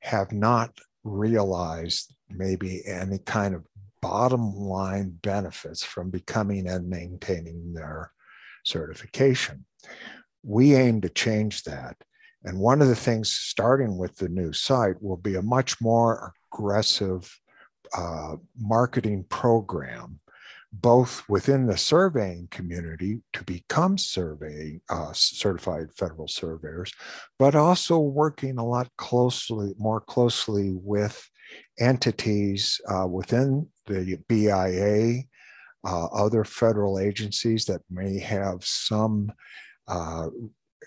have 0.00 0.32
not 0.32 0.76
realized 1.04 2.14
maybe 2.28 2.82
any 2.86 3.18
kind 3.18 3.54
of 3.54 3.64
bottom 4.00 4.54
line 4.54 5.18
benefits 5.22 5.84
from 5.84 6.10
becoming 6.10 6.68
and 6.68 6.88
maintaining 6.88 7.72
their 7.72 8.12
certification. 8.64 9.64
We 10.42 10.74
aim 10.74 11.00
to 11.02 11.08
change 11.08 11.64
that. 11.64 11.96
And 12.44 12.58
one 12.58 12.80
of 12.80 12.88
the 12.88 12.96
things, 12.96 13.32
starting 13.32 13.96
with 13.96 14.16
the 14.16 14.28
new 14.28 14.52
site, 14.52 15.02
will 15.02 15.16
be 15.16 15.34
a 15.34 15.42
much 15.42 15.80
more 15.80 16.32
aggressive 16.52 17.38
uh, 17.96 18.36
marketing 18.56 19.24
program, 19.28 20.20
both 20.72 21.28
within 21.28 21.66
the 21.66 21.76
surveying 21.76 22.46
community 22.50 23.22
to 23.32 23.42
become 23.44 23.98
survey 23.98 24.80
uh, 24.88 25.12
certified 25.12 25.88
federal 25.96 26.28
surveyors, 26.28 26.92
but 27.38 27.54
also 27.54 27.98
working 27.98 28.58
a 28.58 28.64
lot 28.64 28.88
closely, 28.96 29.74
more 29.78 30.00
closely 30.00 30.72
with 30.74 31.28
entities 31.80 32.80
uh, 32.88 33.06
within 33.06 33.66
the 33.86 34.18
BIA, 34.28 35.22
uh, 35.84 36.06
other 36.06 36.44
federal 36.44 36.98
agencies 36.98 37.64
that 37.66 37.80
may 37.90 38.18
have 38.18 38.64
some 38.64 39.32
uh, 39.86 40.28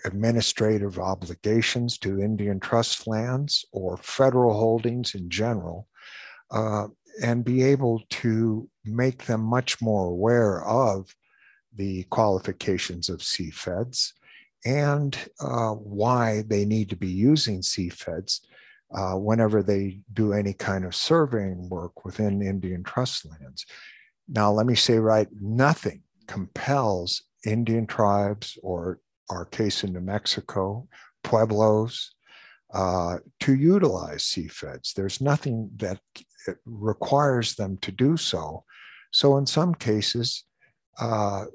administrative 0.04 0.98
obligations 0.98 1.98
to 1.98 2.20
Indian 2.20 2.60
trust 2.60 3.06
lands 3.06 3.64
or 3.72 3.96
federal 3.96 4.54
holdings 4.54 5.14
in 5.14 5.28
general, 5.30 5.88
uh, 6.50 6.86
and 7.22 7.44
be 7.44 7.62
able 7.62 8.02
to 8.10 8.68
make 8.84 9.24
them 9.24 9.40
much 9.40 9.80
more 9.80 10.06
aware 10.06 10.64
of 10.64 11.14
the 11.74 12.04
qualifications 12.04 13.08
of 13.08 13.20
CFEDs 13.20 14.12
and 14.64 15.18
uh, 15.40 15.70
why 15.70 16.42
they 16.46 16.64
need 16.64 16.88
to 16.90 16.96
be 16.96 17.08
using 17.08 17.60
CFEDs 17.60 18.40
uh, 18.94 19.14
whenever 19.14 19.62
they 19.62 20.00
do 20.12 20.32
any 20.32 20.52
kind 20.52 20.84
of 20.84 20.94
surveying 20.94 21.68
work 21.68 22.04
within 22.04 22.42
Indian 22.42 22.82
trust 22.82 23.24
lands. 23.24 23.64
Now, 24.28 24.52
let 24.52 24.66
me 24.66 24.74
say 24.74 24.98
right, 24.98 25.28
nothing 25.40 26.02
compels 26.26 27.22
Indian 27.44 27.86
tribes 27.86 28.58
or 28.62 29.00
our 29.30 29.44
case 29.46 29.82
in 29.82 29.92
New 29.92 30.00
Mexico, 30.00 30.88
Pueblos, 31.24 32.14
uh, 32.72 33.18
to 33.40 33.54
utilize 33.54 34.24
CFEDs. 34.24 34.94
There's 34.94 35.20
nothing 35.20 35.70
that 35.76 36.00
requires 36.64 37.54
them 37.54 37.78
to 37.78 37.92
do 37.92 38.16
so. 38.16 38.64
So 39.10 39.36
in 39.36 39.46
some 39.46 39.74
cases, 39.74 40.44
uh, 40.98 41.46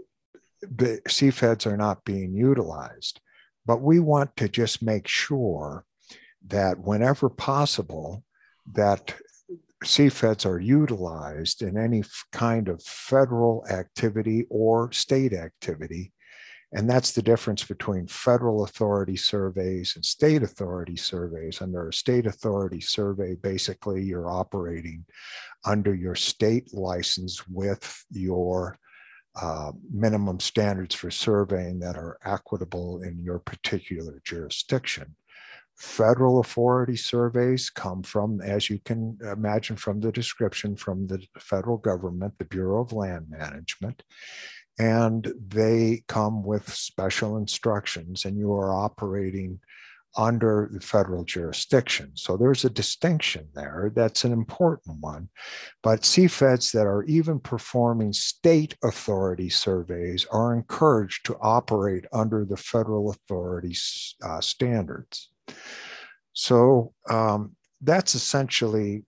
the 0.61 1.01
CFEDs 1.07 1.65
are 1.65 1.77
not 1.77 2.03
being 2.03 2.33
utilized. 2.33 3.19
But 3.65 3.81
we 3.81 3.99
want 3.99 4.35
to 4.37 4.47
just 4.47 4.81
make 4.81 5.07
sure 5.07 5.83
that 6.47 6.79
whenever 6.79 7.29
possible, 7.29 8.23
that 8.73 9.15
CFEDs 9.83 10.45
are 10.45 10.59
utilized 10.59 11.61
in 11.61 11.77
any 11.77 12.03
kind 12.31 12.67
of 12.67 12.81
federal 12.81 13.65
activity 13.69 14.45
or 14.49 14.91
state 14.91 15.33
activity. 15.33 16.11
And 16.73 16.89
that's 16.89 17.13
the 17.13 17.21
difference 17.21 17.63
between 17.63 18.07
federal 18.07 18.63
authority 18.63 19.15
surveys 19.15 19.93
and 19.95 20.03
state 20.03 20.43
authority 20.43 20.97
surveys. 20.97 21.61
Under 21.61 21.87
a 21.87 21.93
state 21.93 22.25
authority 22.25 22.81
survey, 22.81 23.35
basically 23.35 24.03
you're 24.03 24.29
operating 24.29 25.05
under 25.63 25.93
your 25.93 26.15
state 26.15 26.73
license 26.73 27.47
with 27.47 28.05
your 28.11 28.77
uh, 29.39 29.71
minimum 29.93 30.39
standards 30.39 30.95
for 30.95 31.11
surveying 31.11 31.79
that 31.79 31.95
are 31.95 32.17
equitable 32.25 33.01
in 33.03 33.19
your 33.23 33.39
particular 33.39 34.19
jurisdiction. 34.25 35.15
Federal 35.77 36.39
authority 36.39 36.95
surveys 36.95 37.69
come 37.69 38.01
from, 38.01 38.41
as 38.41 38.69
you 38.69 38.79
can 38.83 39.17
imagine 39.21 39.75
from 39.75 39.99
the 39.99 40.11
description, 40.11 40.75
from 40.75 41.05
the 41.05 41.23
federal 41.39 41.77
government, 41.77 42.33
the 42.39 42.45
Bureau 42.45 42.81
of 42.81 42.93
Land 42.93 43.27
Management, 43.29 44.01
and 44.79 45.31
they 45.47 46.03
come 46.07 46.43
with 46.43 46.73
special 46.73 47.37
instructions, 47.37 48.25
and 48.25 48.37
you 48.37 48.53
are 48.53 48.73
operating 48.73 49.59
under 50.15 50.69
the 50.71 50.79
federal 50.79 51.23
jurisdiction. 51.23 52.11
So 52.15 52.37
there's 52.37 52.65
a 52.65 52.69
distinction 52.71 53.47
there. 53.53 53.91
That's 53.93 54.23
an 54.23 54.33
important 54.33 54.99
one. 54.99 55.29
But 55.83 56.01
CFEDs 56.01 56.71
that 56.71 56.87
are 56.87 57.03
even 57.03 57.39
performing 57.39 58.13
state 58.13 58.75
authority 58.83 59.49
surveys 59.49 60.25
are 60.31 60.55
encouraged 60.55 61.25
to 61.27 61.37
operate 61.39 62.05
under 62.11 62.45
the 62.45 62.57
federal 62.57 63.11
authority 63.11 63.75
uh, 64.23 64.41
standards. 64.41 65.29
So 66.33 66.93
um, 67.09 67.55
that's 67.81 68.15
essentially 68.15 69.03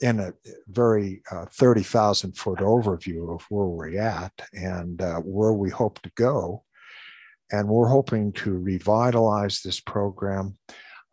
in 0.00 0.18
a 0.18 0.32
very 0.66 1.22
uh, 1.30 1.46
30,000 1.46 2.36
foot 2.36 2.58
overview 2.58 3.32
of 3.32 3.42
where 3.48 3.66
we're 3.66 3.98
at 4.00 4.32
and 4.52 5.00
uh, 5.00 5.20
where 5.20 5.52
we 5.52 5.70
hope 5.70 6.02
to 6.02 6.10
go. 6.16 6.64
And 7.52 7.68
we're 7.68 7.88
hoping 7.88 8.32
to 8.32 8.58
revitalize 8.58 9.60
this 9.60 9.78
program 9.78 10.58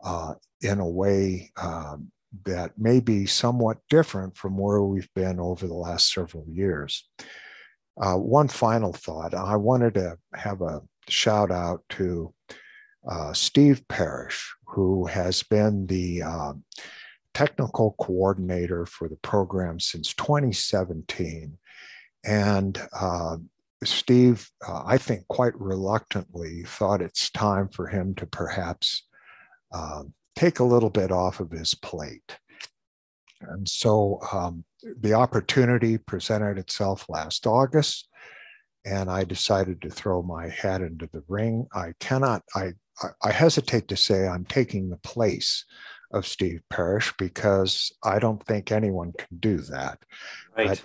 uh, 0.03 0.33
in 0.62 0.79
a 0.79 0.89
way 0.89 1.51
um, 1.62 2.12
that 2.45 2.71
may 2.77 2.99
be 2.99 3.25
somewhat 3.25 3.77
different 3.89 4.38
from 4.38 4.58
where 4.58 4.82
we've 4.82 5.13
been 5.13 5.39
over 5.39 5.67
the 5.67 5.73
last 5.73 6.12
several 6.12 6.45
years. 6.47 7.08
Uh, 7.99 8.15
one 8.15 8.47
final 8.47 8.93
thought 8.93 9.34
I 9.34 9.56
wanted 9.56 9.95
to 9.95 10.17
have 10.34 10.62
a 10.62 10.82
shout 11.10 11.51
out 11.51 11.84
to 11.89 12.34
uh, 13.07 13.33
Steve 13.33 13.88
Parrish, 13.88 14.53
who 14.65 15.05
has 15.05 15.43
been 15.43 15.88
the 15.88 16.23
uh, 16.23 16.53
technical 17.33 17.95
coordinator 17.99 18.85
for 18.85 19.07
the 19.07 19.17
program 19.17 19.79
since 19.79 20.13
2017. 20.13 21.57
And 22.25 22.81
uh, 22.93 23.38
Steve, 23.83 24.49
uh, 24.67 24.83
I 24.85 24.97
think 24.97 25.27
quite 25.27 25.59
reluctantly, 25.59 26.63
thought 26.63 27.01
it's 27.01 27.29
time 27.29 27.69
for 27.69 27.88
him 27.88 28.13
to 28.15 28.25
perhaps 28.25 29.03
uh, 29.71 30.03
take 30.35 30.59
a 30.59 30.65
little 30.65 30.89
bit 30.89 31.12
off 31.12 31.39
of 31.39 31.51
his 31.51 31.73
plate. 31.75 32.38
And 33.41 33.67
so 33.67 34.19
um, 34.33 34.65
the 34.99 35.13
opportunity 35.13 35.97
presented 35.97 36.57
itself 36.57 37.05
last 37.07 37.47
August, 37.47 38.09
and 38.85 39.09
I 39.09 39.23
decided 39.23 39.81
to 39.81 39.89
throw 39.89 40.21
my 40.21 40.49
hat 40.49 40.81
into 40.81 41.09
the 41.12 41.23
ring. 41.27 41.67
I 41.73 41.93
cannot, 41.99 42.43
I, 42.53 42.73
I 43.21 43.31
hesitate 43.31 43.88
to 43.89 43.97
say 43.97 44.27
I'm 44.27 44.45
taking 44.45 44.89
the 44.89 44.97
place 44.97 45.65
of 46.12 46.27
Steve 46.27 46.62
Parrish 46.69 47.13
because 47.17 47.91
I 48.03 48.19
don't 48.19 48.43
think 48.45 48.71
anyone 48.71 49.13
can 49.17 49.38
do 49.39 49.57
that. 49.57 49.99
Right. 50.57 50.81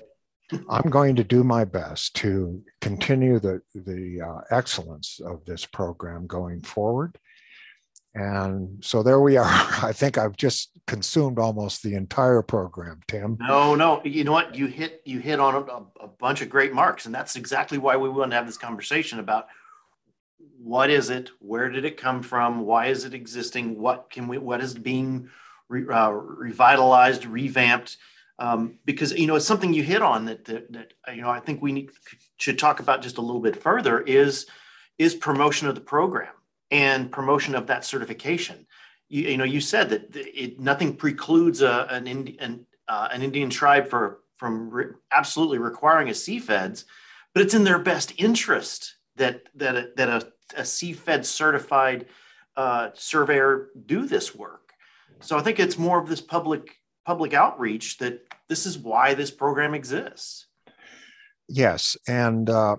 But 0.51 0.63
I'm 0.69 0.91
going 0.91 1.17
to 1.17 1.25
do 1.25 1.43
my 1.43 1.65
best 1.65 2.15
to 2.17 2.63
continue 2.81 3.39
the, 3.39 3.63
the 3.75 4.21
uh, 4.21 4.41
excellence 4.51 5.21
of 5.25 5.45
this 5.45 5.65
program 5.65 6.27
going 6.27 6.61
forward. 6.61 7.19
And 8.15 8.85
so 8.85 9.03
there 9.03 9.21
we 9.21 9.37
are. 9.37 9.45
I 9.83 9.93
think 9.93 10.19
I've 10.19 10.37
just 10.37 10.79
consumed 10.87 11.39
almost 11.39 11.83
the 11.83 11.95
entire 11.95 12.43
program, 12.43 13.01
Tim. 13.09 13.37
No, 13.41 13.75
no. 13.75 14.03
You 14.05 14.25
know 14.25 14.33
what? 14.33 14.55
You 14.55 14.67
hit 14.67 15.03
you 15.05 15.19
hit 15.19 15.41
on 15.41 15.55
a, 15.55 16.05
a 16.05 16.09
bunch 16.09 16.41
of 16.41 16.49
great 16.49 16.73
marks, 16.73 17.07
and 17.07 17.15
that's 17.15 17.35
exactly 17.35 17.79
why 17.79 17.97
we 17.97 18.09
want 18.09 18.31
to 18.31 18.37
have 18.37 18.47
this 18.47 18.59
conversation 18.59 19.19
about 19.19 19.47
what 20.65 20.89
is 20.89 21.11
it, 21.11 21.31
where 21.41 21.69
did 21.69 21.85
it 21.85 21.97
come 21.97 22.23
from, 22.23 22.65
why 22.65 22.87
is 22.87 23.05
it 23.05 23.13
existing, 23.13 23.79
what 23.79 24.09
can 24.11 24.27
we, 24.27 24.39
what 24.39 24.63
is 24.63 24.75
being 24.75 25.29
re, 25.69 25.87
uh, 25.87 26.11
revitalized, 26.11 27.27
revamped, 27.27 27.99
um, 28.39 28.79
because 28.85 29.13
you 29.13 29.27
know 29.27 29.37
it's 29.37 29.47
something 29.47 29.73
you 29.73 29.83
hit 29.83 30.03
on 30.03 30.25
that, 30.25 30.45
that, 30.47 30.73
that 30.73 30.95
you 31.15 31.23
know 31.23 31.31
I 31.31 31.39
think 31.39 31.63
we 31.63 31.73
need, 31.73 31.91
should 32.39 32.59
talk 32.59 32.81
about 32.81 33.03
just 33.03 33.19
a 33.19 33.21
little 33.21 33.41
bit 33.41 33.61
further 33.63 34.01
is 34.01 34.47
is 34.99 35.15
promotion 35.15 35.69
of 35.69 35.75
the 35.75 35.81
program 35.81 36.33
and 36.71 37.13
promotion 37.13 37.55
of 37.55 37.67
that 37.69 37.85
certification. 37.85 38.67
You, 39.09 39.29
you 39.29 39.37
know 39.37 39.45
you 39.45 39.61
said 39.61 39.91
that 39.91 40.17
it, 40.17 40.59
nothing 40.59 40.97
precludes 40.97 41.63
a, 41.63 41.87
an, 41.91 42.09
an, 42.09 42.67
uh, 42.89 43.09
an 43.13 43.23
Indian 43.23 43.51
tribe 43.51 43.89
for 43.89 44.21
from 44.37 44.71
re, 44.71 44.87
absolutely 45.13 45.59
requiring 45.59 46.09
a 46.09 46.13
CFEDS, 46.13 46.85
but 47.35 47.43
it's 47.43 47.55
in 47.55 47.65
their 47.65 47.79
best 47.79 48.15
interest 48.17 48.97
that 49.17 49.45
that 49.55 49.77
a, 49.77 49.91
that 49.97 50.09
a, 50.09 50.33
a 50.57 50.63
CFED 50.63 51.25
certified 51.25 52.07
uh, 52.57 52.91
surveyor 52.95 53.71
do 53.87 54.07
this 54.07 54.35
work. 54.35 54.73
So 55.21 55.39
I 55.39 55.43
think 55.43 55.59
it's 55.59 55.79
more 55.79 56.01
of 56.01 56.09
this 56.09 56.21
public 56.21 56.77
public 57.05 57.35
outreach 57.35 57.99
that 57.99 58.21
this 58.49 58.67
is 58.67 58.79
why 58.79 59.15
this 59.15 59.31
program 59.31 59.75
exists. 59.75 60.47
Yes, 61.49 61.97
and 62.09 62.49
uh, 62.49 62.77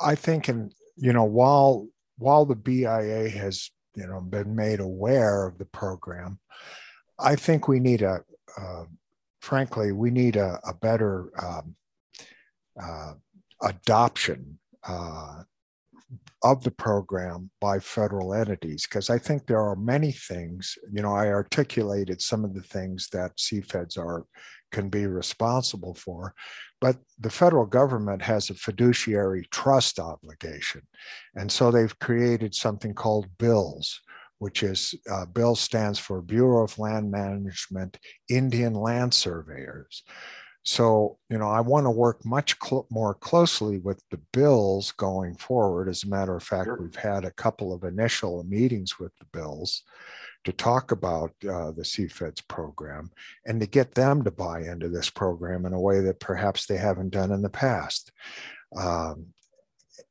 I 0.00 0.14
think, 0.14 0.48
and 0.48 0.72
you 0.96 1.12
know, 1.12 1.24
while 1.24 1.88
while 2.18 2.44
the 2.44 2.56
BIA 2.56 3.28
has 3.30 3.70
you 3.94 4.06
know 4.06 4.20
been 4.20 4.54
made 4.54 4.80
aware 4.80 5.46
of 5.46 5.58
the 5.58 5.64
program, 5.64 6.38
I 7.18 7.34
think 7.36 7.66
we 7.66 7.80
need 7.80 8.02
a, 8.02 8.22
uh, 8.58 8.84
frankly, 9.40 9.92
we 9.92 10.10
need 10.10 10.36
a, 10.36 10.60
a 10.64 10.74
better 10.74 11.30
um, 11.42 11.74
uh, 12.80 13.14
adoption 13.62 14.58
uh, 14.86 15.42
of 16.42 16.62
the 16.62 16.70
program 16.70 17.50
by 17.60 17.78
federal 17.78 18.34
entities 18.34 18.86
because 18.88 19.10
I 19.10 19.18
think 19.18 19.46
there 19.46 19.60
are 19.60 19.76
many 19.76 20.12
things, 20.12 20.76
you 20.92 21.02
know, 21.02 21.14
I 21.14 21.28
articulated 21.28 22.20
some 22.20 22.44
of 22.44 22.54
the 22.54 22.62
things 22.62 23.08
that 23.12 23.36
CFEDs 23.36 23.98
are 23.98 24.26
can 24.72 24.88
be 24.88 25.06
responsible 25.06 25.94
for, 25.94 26.34
but 26.80 26.96
the 27.18 27.30
federal 27.30 27.66
government 27.66 28.20
has 28.22 28.50
a 28.50 28.54
fiduciary 28.54 29.46
trust 29.50 29.98
obligation. 29.98 30.82
And 31.34 31.50
so 31.50 31.70
they've 31.70 31.98
created 31.98 32.54
something 32.54 32.92
called 32.92 33.28
BILS, 33.38 34.00
which 34.38 34.62
is 34.62 34.94
uh, 35.10 35.24
bill 35.26 35.56
stands 35.56 35.98
for 35.98 36.20
Bureau 36.20 36.64
of 36.64 36.78
Land 36.78 37.10
Management 37.10 37.98
Indian 38.28 38.74
Land 38.74 39.14
Surveyors. 39.14 40.02
So, 40.66 41.16
you 41.30 41.38
know, 41.38 41.48
I 41.48 41.60
want 41.60 41.86
to 41.86 41.92
work 41.92 42.24
much 42.24 42.56
cl- 42.60 42.88
more 42.90 43.14
closely 43.14 43.78
with 43.78 44.02
the 44.10 44.18
BILS 44.32 44.90
going 44.90 45.36
forward. 45.36 45.88
As 45.88 46.02
a 46.02 46.08
matter 46.08 46.34
of 46.34 46.42
fact, 46.42 46.66
sure. 46.66 46.78
we've 46.82 46.96
had 46.96 47.24
a 47.24 47.30
couple 47.30 47.72
of 47.72 47.84
initial 47.84 48.42
meetings 48.42 48.98
with 48.98 49.12
the 49.20 49.26
BILS 49.32 49.84
to 50.42 50.52
talk 50.52 50.90
about 50.90 51.30
uh, 51.44 51.70
the 51.70 51.84
CFEDS 51.84 52.48
program 52.48 53.12
and 53.46 53.60
to 53.60 53.66
get 53.68 53.94
them 53.94 54.24
to 54.24 54.32
buy 54.32 54.62
into 54.62 54.88
this 54.88 55.08
program 55.08 55.66
in 55.66 55.72
a 55.72 55.80
way 55.80 56.00
that 56.00 56.18
perhaps 56.18 56.66
they 56.66 56.76
haven't 56.76 57.10
done 57.10 57.30
in 57.30 57.42
the 57.42 57.48
past. 57.48 58.10
Um, 58.76 59.26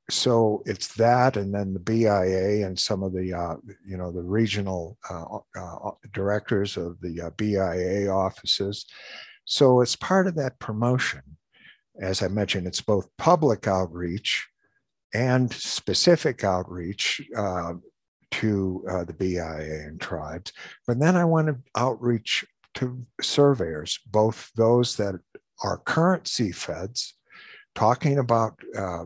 so 0.09 0.63
it's 0.65 0.95
that, 0.95 1.35
and 1.35 1.53
then 1.53 1.73
the 1.73 1.79
BIA 1.81 2.65
and 2.65 2.79
some 2.79 3.03
of 3.03 3.11
the 3.11 3.33
uh, 3.33 3.55
you 3.85 3.97
know 3.97 4.11
the 4.11 4.21
regional 4.21 4.97
uh, 5.09 5.39
uh, 5.59 5.91
directors 6.13 6.77
of 6.77 7.01
the 7.01 7.23
uh, 7.23 7.29
BIA 7.31 8.07
offices. 8.09 8.85
So 9.45 9.81
it's 9.81 9.95
part 9.95 10.27
of 10.27 10.35
that 10.35 10.59
promotion. 10.59 11.21
As 11.99 12.21
I 12.21 12.27
mentioned, 12.27 12.67
it's 12.67 12.81
both 12.81 13.07
public 13.17 13.67
outreach 13.67 14.47
and 15.13 15.51
specific 15.53 16.43
outreach 16.43 17.21
uh, 17.37 17.73
to 18.31 18.83
uh, 18.89 19.03
the 19.05 19.13
BIA 19.13 19.87
and 19.87 20.01
tribes. 20.01 20.51
But 20.85 20.99
then 20.99 21.15
I 21.15 21.23
want 21.23 21.47
to 21.47 21.57
outreach 21.75 22.43
to 22.75 23.05
surveyors, 23.21 23.97
both 24.07 24.51
those 24.55 24.97
that 24.97 25.15
are 25.63 25.77
current 25.77 26.25
CFEDs, 26.25 27.13
talking 27.75 28.19
about 28.19 28.59
uh, 28.77 29.05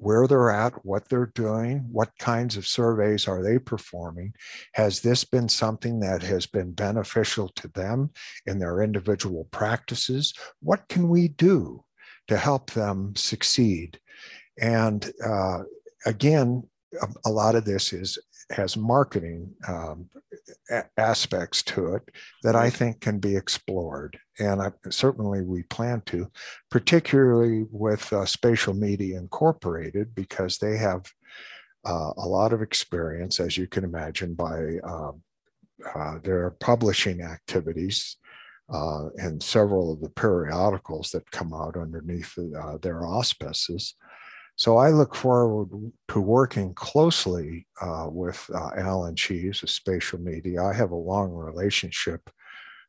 where 0.00 0.26
they're 0.26 0.50
at, 0.50 0.72
what 0.84 1.06
they're 1.08 1.30
doing, 1.34 1.86
what 1.92 2.16
kinds 2.18 2.56
of 2.56 2.66
surveys 2.66 3.28
are 3.28 3.42
they 3.42 3.58
performing. 3.58 4.32
Has 4.72 5.00
this 5.00 5.24
been 5.24 5.48
something 5.48 6.00
that 6.00 6.22
has 6.22 6.46
been 6.46 6.72
beneficial 6.72 7.50
to 7.56 7.68
them 7.68 8.10
in 8.46 8.58
their 8.58 8.80
individual 8.82 9.46
practices? 9.50 10.32
What 10.60 10.88
can 10.88 11.10
we 11.10 11.28
do 11.28 11.84
to 12.28 12.38
help 12.38 12.70
them 12.70 13.14
succeed? 13.14 14.00
And 14.58 15.12
uh, 15.22 15.64
again, 16.06 16.62
a, 17.00 17.08
a, 17.26 17.30
lot 17.30 17.54
of 17.54 17.66
this 17.66 17.92
is 17.92 18.18
has 18.50 18.76
marketing 18.76 19.54
um, 19.68 20.08
a- 20.70 20.84
aspects 20.96 21.62
to 21.62 21.94
it 21.94 22.02
that 22.42 22.56
I 22.56 22.70
think 22.70 23.00
can 23.00 23.18
be 23.18 23.36
explored. 23.36 24.18
And 24.38 24.60
I, 24.60 24.72
certainly 24.90 25.42
we 25.42 25.62
plan 25.64 26.02
to, 26.06 26.30
particularly 26.70 27.66
with 27.70 28.12
uh, 28.12 28.26
Spatial 28.26 28.74
Media 28.74 29.18
Incorporated, 29.18 30.14
because 30.14 30.58
they 30.58 30.76
have 30.76 31.06
uh, 31.86 32.12
a 32.16 32.26
lot 32.26 32.52
of 32.52 32.62
experience, 32.62 33.40
as 33.40 33.56
you 33.56 33.66
can 33.66 33.84
imagine, 33.84 34.34
by 34.34 34.78
um, 34.84 35.22
uh, 35.94 36.18
their 36.22 36.50
publishing 36.60 37.22
activities. 37.22 38.16
Uh, 38.72 39.08
and 39.16 39.42
several 39.42 39.92
of 39.92 40.00
the 40.00 40.10
periodicals 40.10 41.10
that 41.10 41.28
come 41.32 41.52
out 41.52 41.76
underneath 41.76 42.38
uh, 42.38 42.78
their 42.78 43.04
auspices. 43.04 43.96
So 44.60 44.76
I 44.76 44.90
look 44.90 45.14
forward 45.14 45.70
to 46.08 46.20
working 46.20 46.74
closely 46.74 47.66
uh, 47.80 48.08
with 48.10 48.44
uh, 48.54 48.72
Alan 48.76 49.16
Cheves 49.16 49.62
of 49.62 49.70
Spatial 49.70 50.18
Media. 50.20 50.62
I 50.62 50.74
have 50.74 50.90
a 50.90 50.94
long 50.96 51.32
relationship 51.32 52.28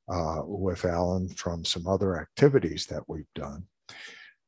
uh, 0.10 0.42
with 0.44 0.84
Alan 0.84 1.30
from 1.30 1.64
some 1.64 1.88
other 1.88 2.20
activities 2.20 2.88
that 2.88 3.08
we've 3.08 3.34
done. 3.36 3.64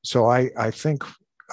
So 0.04 0.30
I, 0.30 0.50
I 0.58 0.70
think 0.70 1.06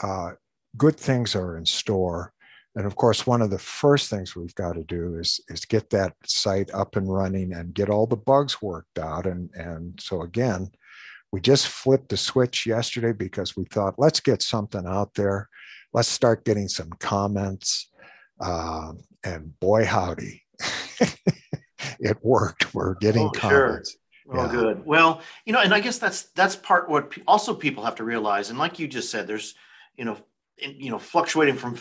uh, 0.02 0.32
good 0.76 0.96
things 0.96 1.36
are 1.36 1.56
in 1.56 1.64
store. 1.64 2.32
And 2.74 2.84
of 2.84 2.96
course, 2.96 3.24
one 3.24 3.40
of 3.40 3.50
the 3.50 3.58
first 3.60 4.10
things 4.10 4.34
we've 4.34 4.56
got 4.56 4.72
to 4.72 4.82
do 4.82 5.18
is, 5.20 5.40
is 5.50 5.64
get 5.64 5.88
that 5.90 6.14
site 6.24 6.72
up 6.74 6.96
and 6.96 7.08
running 7.08 7.52
and 7.52 7.72
get 7.72 7.90
all 7.90 8.08
the 8.08 8.16
bugs 8.16 8.60
worked 8.60 8.98
out. 8.98 9.24
And, 9.24 9.50
and 9.54 10.00
so 10.02 10.22
again, 10.22 10.72
we 11.32 11.40
just 11.40 11.68
flipped 11.68 12.08
the 12.08 12.16
switch 12.16 12.66
yesterday 12.66 13.12
because 13.12 13.56
we 13.56 13.64
thought, 13.64 13.98
let's 13.98 14.20
get 14.20 14.42
something 14.42 14.86
out 14.86 15.14
there. 15.14 15.48
Let's 15.92 16.08
start 16.08 16.44
getting 16.44 16.68
some 16.68 16.90
comments. 16.98 17.88
Uh, 18.40 18.92
and 19.22 19.58
boy, 19.60 19.84
howdy, 19.84 20.42
it 22.00 22.18
worked. 22.22 22.74
We're 22.74 22.94
getting 22.94 23.26
oh, 23.26 23.30
comments. 23.30 23.92
Sure. 23.92 24.00
Oh, 24.32 24.44
yeah. 24.44 24.50
good. 24.50 24.86
Well, 24.86 25.22
you 25.44 25.52
know, 25.52 25.60
and 25.60 25.74
I 25.74 25.80
guess 25.80 25.98
that's 25.98 26.22
that's 26.34 26.56
part 26.56 26.88
what 26.88 27.12
also 27.26 27.54
people 27.54 27.84
have 27.84 27.96
to 27.96 28.04
realize. 28.04 28.50
And 28.50 28.58
like 28.58 28.78
you 28.78 28.86
just 28.86 29.10
said, 29.10 29.26
there's, 29.26 29.54
you 29.96 30.04
know, 30.04 30.16
in, 30.58 30.76
you 30.76 30.90
know, 30.90 30.98
fluctuating 30.98 31.56
from 31.56 31.76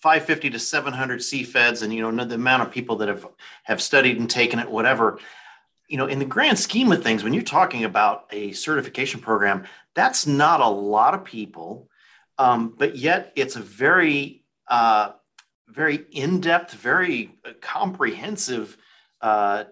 550 0.00 0.50
to 0.50 0.58
700 0.58 1.20
CFEDs, 1.20 1.82
and 1.82 1.92
you 1.92 2.10
know, 2.10 2.24
the 2.24 2.36
amount 2.36 2.62
of 2.62 2.70
people 2.70 2.96
that 2.96 3.08
have 3.08 3.26
have 3.64 3.82
studied 3.82 4.18
and 4.18 4.30
taken 4.30 4.58
it, 4.58 4.70
whatever 4.70 5.18
you 5.92 5.98
know, 5.98 6.06
in 6.06 6.18
the 6.18 6.24
grand 6.24 6.58
scheme 6.58 6.90
of 6.90 7.02
things, 7.02 7.22
when 7.22 7.34
you're 7.34 7.42
talking 7.42 7.84
about 7.84 8.24
a 8.30 8.52
certification 8.52 9.20
program, 9.20 9.64
that's 9.94 10.26
not 10.26 10.62
a 10.62 10.66
lot 10.66 11.12
of 11.12 11.22
people, 11.22 11.90
um, 12.38 12.74
but 12.78 12.96
yet 12.96 13.30
it's 13.36 13.56
a 13.56 13.60
very, 13.60 14.42
uh, 14.68 15.10
very 15.68 16.06
in-depth, 16.12 16.72
very 16.72 17.36
uh, 17.44 17.50
comprehensive 17.60 18.78
uh, 19.20 19.64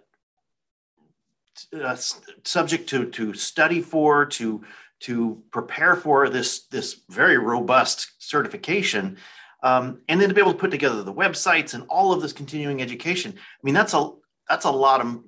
uh, 1.83 1.97
subject 2.45 2.91
to 2.91 3.07
to 3.13 3.33
study 3.33 3.81
for, 3.81 4.27
to 4.27 4.63
to 5.01 5.43
prepare 5.51 5.97
for 5.97 6.29
this 6.29 6.67
this 6.67 7.01
very 7.09 7.39
robust 7.39 8.13
certification. 8.19 9.17
Um, 9.63 10.03
and 10.07 10.21
then 10.21 10.29
to 10.29 10.35
be 10.35 10.41
able 10.43 10.53
to 10.53 10.59
put 10.59 10.71
together 10.71 11.03
the 11.03 11.15
websites 11.15 11.73
and 11.73 11.85
all 11.89 12.13
of 12.13 12.21
this 12.21 12.35
continuing 12.35 12.83
education. 12.83 13.33
I 13.37 13.61
mean, 13.63 13.75
that's 13.75 13.95
a 13.95 14.11
that's 14.51 14.67
a 14.67 14.71
lot 14.71 15.01
of 15.01 15.23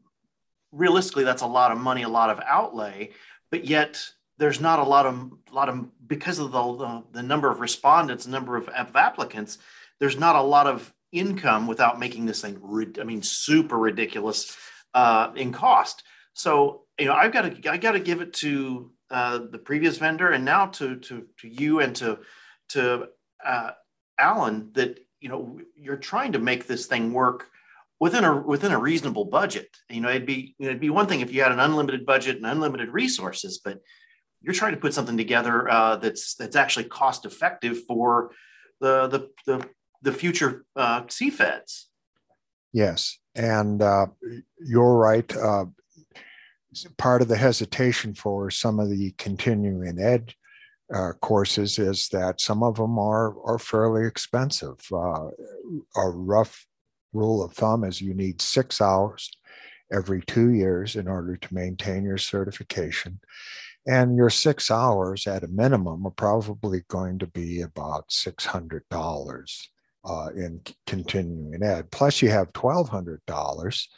realistically 0.72 1.24
that's 1.24 1.42
a 1.42 1.46
lot 1.46 1.70
of 1.70 1.78
money 1.78 2.02
a 2.02 2.08
lot 2.08 2.30
of 2.30 2.40
outlay 2.46 3.10
but 3.50 3.64
yet 3.64 4.02
there's 4.38 4.60
not 4.60 4.78
a 4.78 4.84
lot 4.84 5.06
of 5.06 5.30
lot 5.52 5.68
of 5.68 5.86
because 6.06 6.38
of 6.38 6.50
the, 6.50 6.76
the, 6.76 7.04
the 7.12 7.22
number 7.22 7.50
of 7.50 7.60
respondents 7.60 8.26
number 8.26 8.56
of, 8.56 8.68
of 8.68 8.96
applicants 8.96 9.58
there's 10.00 10.18
not 10.18 10.36
a 10.36 10.42
lot 10.42 10.66
of 10.66 10.92
income 11.12 11.66
without 11.66 11.98
making 11.98 12.26
this 12.26 12.40
thing 12.40 12.58
i 13.00 13.04
mean 13.04 13.22
super 13.22 13.78
ridiculous 13.78 14.56
uh, 14.94 15.30
in 15.36 15.52
cost. 15.52 16.02
So 16.34 16.82
you 16.98 17.06
know 17.06 17.14
i've 17.14 17.32
got 17.32 17.42
to 17.42 17.70
i 17.70 17.76
got 17.76 17.92
to 17.92 18.00
give 18.00 18.20
it 18.20 18.32
to 18.34 18.90
uh, 19.10 19.40
the 19.50 19.58
previous 19.58 19.98
vendor 19.98 20.30
and 20.30 20.44
now 20.44 20.66
to 20.66 20.96
to 20.96 21.26
to 21.38 21.48
you 21.48 21.80
and 21.80 21.96
to 21.96 22.18
to 22.70 23.08
uh, 23.44 23.70
alan 24.18 24.70
that 24.72 25.00
you 25.20 25.28
know 25.28 25.58
you're 25.74 25.96
trying 25.96 26.32
to 26.32 26.38
make 26.38 26.66
this 26.66 26.86
thing 26.86 27.12
work 27.12 27.48
within 28.02 28.24
a 28.24 28.36
within 28.36 28.72
a 28.72 28.78
reasonable 28.78 29.24
budget. 29.24 29.68
You 29.88 30.00
know, 30.00 30.08
it'd 30.08 30.26
be 30.26 30.56
it'd 30.58 30.80
be 30.80 30.90
one 30.90 31.06
thing 31.06 31.20
if 31.20 31.32
you 31.32 31.40
had 31.40 31.52
an 31.52 31.60
unlimited 31.60 32.04
budget 32.04 32.36
and 32.36 32.44
unlimited 32.44 32.88
resources, 32.88 33.60
but 33.64 33.78
you're 34.40 34.54
trying 34.54 34.74
to 34.74 34.80
put 34.80 34.92
something 34.92 35.16
together 35.16 35.70
uh, 35.70 35.94
that's 35.96 36.34
that's 36.34 36.56
actually 36.56 36.86
cost 36.86 37.24
effective 37.24 37.84
for 37.86 38.32
the 38.80 39.06
the 39.06 39.28
the, 39.46 39.68
the 40.02 40.12
future 40.12 40.64
uh, 40.74 41.02
CFEDs. 41.02 41.84
Yes, 42.72 43.18
and 43.36 43.80
uh, 43.80 44.06
you're 44.58 44.96
right. 44.96 45.36
Uh, 45.36 45.66
part 46.98 47.22
of 47.22 47.28
the 47.28 47.36
hesitation 47.36 48.14
for 48.14 48.50
some 48.50 48.80
of 48.80 48.90
the 48.90 49.14
continuing 49.16 50.00
ed 50.00 50.34
uh, 50.92 51.12
courses 51.20 51.78
is 51.78 52.08
that 52.08 52.40
some 52.40 52.64
of 52.64 52.74
them 52.78 52.98
are 52.98 53.40
are 53.44 53.60
fairly 53.60 54.08
expensive. 54.08 54.80
Uh, 54.92 55.28
a 55.94 56.08
rough 56.10 56.66
rule 57.12 57.42
of 57.42 57.52
thumb 57.52 57.84
is 57.84 58.00
you 58.00 58.14
need 58.14 58.40
six 58.40 58.80
hours 58.80 59.30
every 59.92 60.22
two 60.22 60.50
years 60.50 60.96
in 60.96 61.06
order 61.06 61.36
to 61.36 61.54
maintain 61.54 62.04
your 62.04 62.18
certification. 62.18 63.20
And 63.86 64.16
your 64.16 64.30
six 64.30 64.70
hours 64.70 65.26
at 65.26 65.42
a 65.42 65.48
minimum 65.48 66.06
are 66.06 66.10
probably 66.10 66.82
going 66.88 67.18
to 67.18 67.26
be 67.26 67.62
about 67.62 68.08
$600 68.08 69.68
uh, 70.04 70.28
in 70.36 70.60
continuing 70.86 71.62
ed. 71.62 71.90
Plus, 71.90 72.22
you 72.22 72.30
have 72.30 72.52
$1,200 72.52 73.88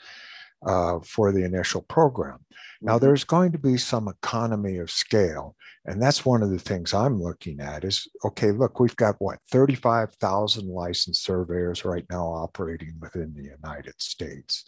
uh, 0.66 0.98
for 1.05 1.33
the 1.33 1.44
initial 1.44 1.83
program. 1.83 2.38
Now, 2.85 2.97
mm-hmm. 2.97 3.07
there's 3.07 3.25
going 3.25 3.53
to 3.53 3.59
be 3.59 3.77
some 3.77 4.09
economy 4.09 4.79
of 4.79 4.90
scale 4.90 5.57
and 5.87 6.01
that's 6.01 6.25
one 6.25 6.42
of 6.42 6.51
the 6.51 6.59
things 6.59 6.94
I'm 6.94 7.20
looking 7.20 7.61
at 7.61 7.85
is 7.85 8.09
okay, 8.25 8.53
look, 8.53 8.81
we've 8.81 8.97
got 8.97 9.16
what 9.18 9.38
35,000 9.51 10.66
licensed 10.66 11.23
surveyors 11.23 11.85
right 11.85 12.07
now 12.11 12.27
operating 12.27 12.94
within 13.01 13.35
the 13.35 13.42
United 13.42 14.01
States. 14.01 14.64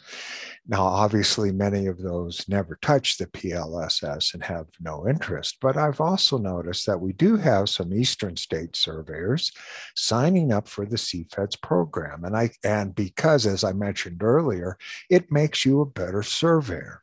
Now, 0.67 0.85
obviously, 0.85 1.53
many 1.53 1.87
of 1.87 2.03
those 2.03 2.47
never 2.49 2.79
touch 2.83 3.17
the 3.17 3.27
PLSS 3.29 4.35
and 4.35 4.43
have 4.43 4.67
no 4.79 5.09
interest, 5.09 5.57
but 5.63 5.79
I've 5.79 6.03
also 6.03 6.37
noticed 6.37 6.85
that 6.87 7.01
we 7.01 7.15
do 7.15 7.37
have 7.37 7.71
some 7.71 7.95
Eastern 7.95 8.37
state 8.37 8.77
surveyors 8.77 9.53
signing 9.95 10.53
up 10.53 10.69
for 10.69 10.85
the 10.85 10.97
CFEDS 10.97 11.63
program. 11.63 12.25
And 12.25 12.37
I 12.37 12.51
and 12.63 12.95
because 12.95 13.47
as 13.47 13.65
I 13.65 13.73
mentioned 13.73 14.23
earlier, 14.23 14.77
it 15.09 15.33
makes 15.33 15.65
you 15.65 15.81
a 15.81 15.87
better 15.87 16.23
surveyor. 16.23 17.03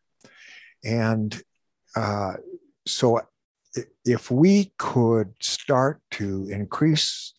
And 0.84 1.41
uh, 1.96 2.34
so 2.86 3.22
if 4.06 4.30
we 4.30 4.74
could 4.78 5.34
start 5.39 6.02
to 6.12 6.48
increase 6.50 7.34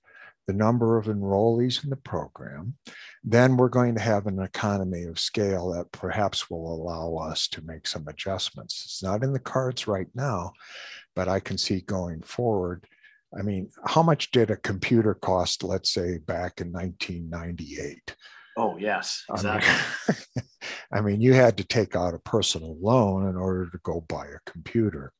the 0.46 0.52
number 0.52 0.98
of 0.98 1.06
enrollees 1.06 1.82
in 1.82 1.90
the 1.90 1.96
program, 1.96 2.74
then 3.22 3.56
we're 3.56 3.68
going 3.68 3.94
to 3.94 4.00
have 4.00 4.26
an 4.26 4.40
economy 4.40 5.04
of 5.04 5.18
scale 5.18 5.72
that 5.72 5.90
perhaps 5.92 6.50
will 6.50 6.74
allow 6.74 7.16
us 7.16 7.48
to 7.48 7.64
make 7.64 7.86
some 7.86 8.06
adjustments. 8.08 8.82
It's 8.84 9.02
not 9.02 9.22
in 9.22 9.32
the 9.32 9.38
cards 9.38 9.86
right 9.86 10.08
now, 10.14 10.52
but 11.14 11.28
I 11.28 11.40
can 11.40 11.56
see 11.56 11.80
going 11.80 12.20
forward. 12.20 12.86
I 13.36 13.42
mean, 13.42 13.70
how 13.86 14.02
much 14.02 14.30
did 14.32 14.50
a 14.50 14.56
computer 14.56 15.14
cost, 15.14 15.62
let's 15.62 15.90
say, 15.90 16.18
back 16.18 16.60
in 16.60 16.70
1998? 16.70 18.14
Oh, 18.56 18.76
yes, 18.78 19.24
exactly. 19.30 19.72
I 19.72 20.12
mean, 20.12 20.46
I 20.92 21.00
mean, 21.00 21.20
you 21.20 21.32
had 21.34 21.56
to 21.58 21.64
take 21.64 21.96
out 21.96 22.14
a 22.14 22.18
personal 22.20 22.76
loan 22.80 23.28
in 23.28 23.36
order 23.36 23.68
to 23.70 23.78
go 23.82 24.04
buy 24.08 24.26
a 24.26 24.50
computer. 24.50 25.12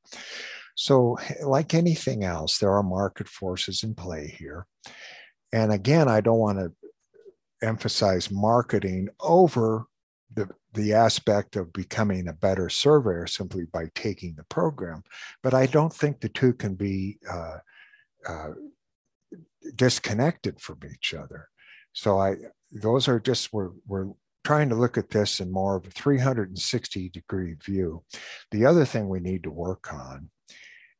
So, 0.77 1.19
like 1.43 1.75
anything 1.75 2.25
else, 2.25 2.59
there 2.59 2.73
are 2.73 2.83
market 2.83 3.29
forces 3.29 3.83
in 3.83 3.95
play 3.95 4.35
here. 4.39 4.67
And 5.53 5.73
again, 5.73 6.09
I 6.09 6.21
don't 6.21 6.39
want 6.39 6.59
to 6.59 6.73
emphasize 7.65 8.31
marketing 8.31 9.09
over 9.21 9.87
the, 10.33 10.49
the 10.73 10.93
aspect 10.95 11.57
of 11.57 11.73
becoming 11.73 12.29
a 12.29 12.33
better 12.33 12.69
surveyor 12.69 13.27
simply 13.27 13.65
by 13.73 13.89
taking 13.95 14.35
the 14.35 14.45
program. 14.45 15.03
But 15.43 15.55
I 15.55 15.67
don't 15.67 15.93
think 15.93 16.21
the 16.21 16.29
two 16.29 16.53
can 16.55 16.75
be 16.75 17.19
uh, 17.31 17.59
uh, 18.29 18.51
disconnected 19.77 20.61
from 20.61 20.81
each 20.93 21.15
other. 21.15 21.49
So 21.93 22.19
I 22.19 22.35
those 22.75 23.09
are 23.09 23.21
just 23.21 23.53
we're 23.53 23.71
we're 23.87 24.09
trying 24.45 24.69
to 24.69 24.75
look 24.75 24.99
at 24.99 25.09
this 25.09 25.41
in 25.41 25.51
more 25.51 25.77
of 25.77 25.87
a 25.87 25.91
360 25.91 27.09
degree 27.09 27.55
view. 27.65 28.05
The 28.51 28.67
other 28.67 28.85
thing 28.85 29.09
we 29.09 29.21
need 29.21 29.43
to 29.45 29.51
work 29.51 29.93
on 29.93 30.31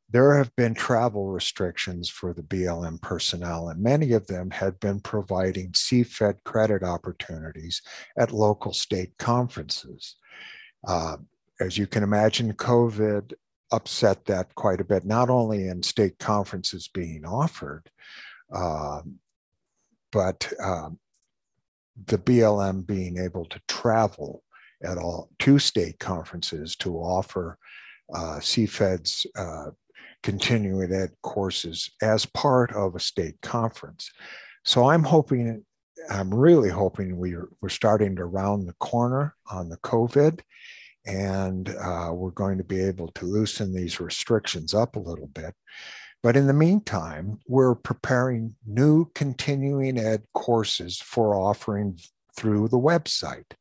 there 0.09 0.37
have 0.37 0.55
been 0.55 0.73
travel 0.73 1.27
restrictions 1.27 2.09
for 2.09 2.33
the 2.33 2.43
BLM 2.43 3.01
personnel, 3.01 3.69
and 3.69 3.81
many 3.81 4.11
of 4.13 4.27
them 4.27 4.51
had 4.51 4.79
been 4.79 4.99
providing 4.99 5.71
CFED 5.71 6.43
credit 6.43 6.83
opportunities 6.83 7.81
at 8.17 8.31
local 8.31 8.71
state 8.71 9.17
conferences. 9.17 10.15
Uh, 10.87 11.17
as 11.59 11.77
you 11.77 11.87
can 11.87 12.03
imagine, 12.03 12.53
COVID 12.53 13.33
upset 13.71 14.25
that 14.25 14.53
quite 14.53 14.79
a 14.79 14.85
bit, 14.85 15.05
not 15.05 15.29
only 15.29 15.67
in 15.67 15.81
state 15.81 16.19
conferences 16.19 16.87
being 16.87 17.25
offered, 17.25 17.89
uh, 18.53 19.01
but 20.11 20.53
um, 20.63 20.99
the 22.07 22.17
BLM 22.17 22.85
being 22.85 23.17
able 23.17 23.45
to 23.45 23.61
travel 23.67 24.43
at 24.83 24.97
all 24.97 25.29
to 25.39 25.59
state 25.59 25.99
conferences 25.99 26.75
to 26.77 26.95
offer 26.97 27.57
uh, 28.13 28.37
CFED's 28.39 29.25
uh, 29.37 29.71
continuing 30.21 30.91
ed 30.93 31.11
courses 31.21 31.89
as 32.01 32.25
part 32.25 32.71
of 32.73 32.95
a 32.95 32.99
state 32.99 33.39
conference. 33.41 34.11
So 34.63 34.89
I'm 34.89 35.03
hoping, 35.03 35.63
I'm 36.09 36.33
really 36.33 36.69
hoping 36.69 37.17
we're, 37.17 37.49
we're 37.61 37.69
starting 37.69 38.15
to 38.17 38.25
round 38.25 38.67
the 38.67 38.73
corner 38.73 39.35
on 39.49 39.69
the 39.69 39.77
COVID 39.77 40.41
and 41.05 41.69
uh, 41.69 42.09
we're 42.13 42.31
going 42.31 42.57
to 42.57 42.63
be 42.63 42.81
able 42.81 43.09
to 43.09 43.25
loosen 43.25 43.73
these 43.73 43.99
restrictions 43.99 44.73
up 44.73 44.95
a 44.95 44.99
little 44.99 45.27
bit. 45.27 45.53
But 46.25 46.35
in 46.35 46.47
the 46.47 46.53
meantime, 46.53 47.37
we're 47.47 47.75
preparing 47.75 48.55
new 48.65 49.05
continuing 49.13 49.99
ed 49.99 50.23
courses 50.33 50.97
for 50.97 51.35
offering 51.35 51.99
through 52.35 52.69
the 52.69 52.79
website. 52.79 53.51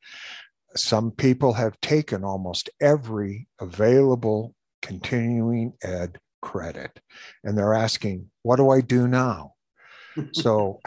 Some 0.74 1.10
people 1.10 1.52
have 1.52 1.78
taken 1.82 2.24
almost 2.24 2.70
every 2.80 3.48
available 3.60 4.54
continuing 4.80 5.74
ed 5.82 6.18
credit 6.40 7.00
and 7.42 7.56
they're 7.56 7.72
asking 7.72 8.30
what 8.42 8.56
do 8.56 8.68
i 8.68 8.82
do 8.82 9.08
now 9.08 9.54
so 10.32 10.78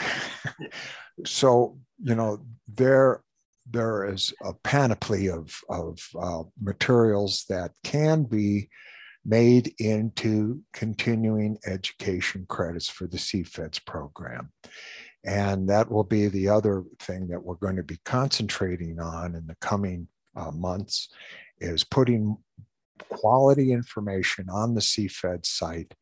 so 1.26 1.80
you 2.04 2.13
know 2.13 2.40
there 2.68 3.24
there 3.72 4.06
is 4.06 4.34
a 4.44 4.54
panoply 4.63 5.30
of 5.30 5.60
of 5.70 6.00
uh, 6.20 6.44
materials 6.62 7.46
that 7.50 7.72
can 7.84 8.24
be 8.24 8.70
made 9.28 9.74
into 9.78 10.62
continuing 10.74 11.58
education 11.68 12.46
credits 12.48 12.88
for 12.88 13.08
the 13.08 13.18
CFEDS 13.18 13.86
program. 13.86 14.52
And 15.26 15.68
that 15.70 15.92
will 15.92 16.06
be 16.06 16.28
the 16.28 16.48
other 16.48 16.84
thing 17.00 17.28
that 17.28 17.44
we're 17.44 17.56
going 17.56 17.76
to 17.76 17.84
be 17.84 18.00
concentrating 18.06 19.00
on 19.00 19.36
in 19.36 19.46
the 19.46 19.58
coming 19.60 20.08
uh, 20.38 20.52
months 20.52 21.10
is 21.60 21.84
putting 21.84 22.38
quality 23.10 23.74
information 23.74 24.48
on 24.50 24.74
the 24.74 24.82
CFED 24.82 25.46
site 25.46 25.94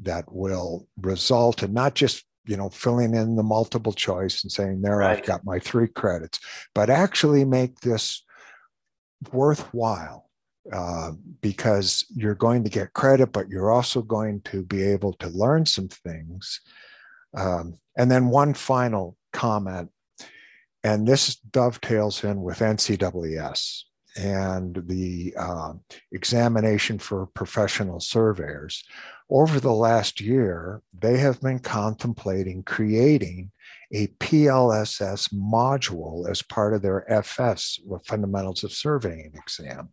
that 0.00 0.24
will 0.32 0.88
result 1.00 1.62
in 1.62 1.72
not 1.72 1.94
just 1.94 2.24
you 2.46 2.56
know 2.56 2.68
filling 2.68 3.14
in 3.14 3.36
the 3.36 3.42
multiple 3.42 3.92
choice 3.92 4.42
and 4.42 4.50
saying 4.50 4.82
there 4.82 4.98
right. 4.98 5.18
I've 5.18 5.24
got 5.24 5.44
my 5.44 5.58
three 5.58 5.88
credits, 5.88 6.40
but 6.74 6.90
actually 6.90 7.44
make 7.44 7.80
this 7.80 8.24
worthwhile 9.32 10.23
uh, 10.72 11.12
because 11.40 12.06
you're 12.14 12.34
going 12.34 12.64
to 12.64 12.70
get 12.70 12.92
credit, 12.94 13.32
but 13.32 13.48
you're 13.48 13.70
also 13.70 14.00
going 14.00 14.40
to 14.42 14.62
be 14.62 14.82
able 14.82 15.12
to 15.14 15.28
learn 15.28 15.66
some 15.66 15.88
things. 15.88 16.60
Um, 17.36 17.78
and 17.96 18.10
then 18.10 18.28
one 18.28 18.54
final 18.54 19.16
comment, 19.32 19.90
and 20.82 21.06
this 21.06 21.36
dovetails 21.36 22.24
in 22.24 22.42
with 22.42 22.58
NCEES 22.58 23.82
and 24.16 24.82
the 24.86 25.34
uh, 25.38 25.72
examination 26.12 26.98
for 26.98 27.26
professional 27.26 28.00
surveyors. 28.00 28.84
Over 29.28 29.58
the 29.60 29.72
last 29.72 30.20
year, 30.20 30.82
they 30.96 31.18
have 31.18 31.40
been 31.40 31.58
contemplating 31.58 32.62
creating 32.62 33.50
a 33.94 34.08
PLSS 34.18 35.32
module 35.32 36.28
as 36.28 36.42
part 36.42 36.74
of 36.74 36.82
their 36.82 37.10
FS, 37.10 37.78
Fundamentals 38.04 38.64
of 38.64 38.72
Surveying 38.72 39.32
exam. 39.34 39.90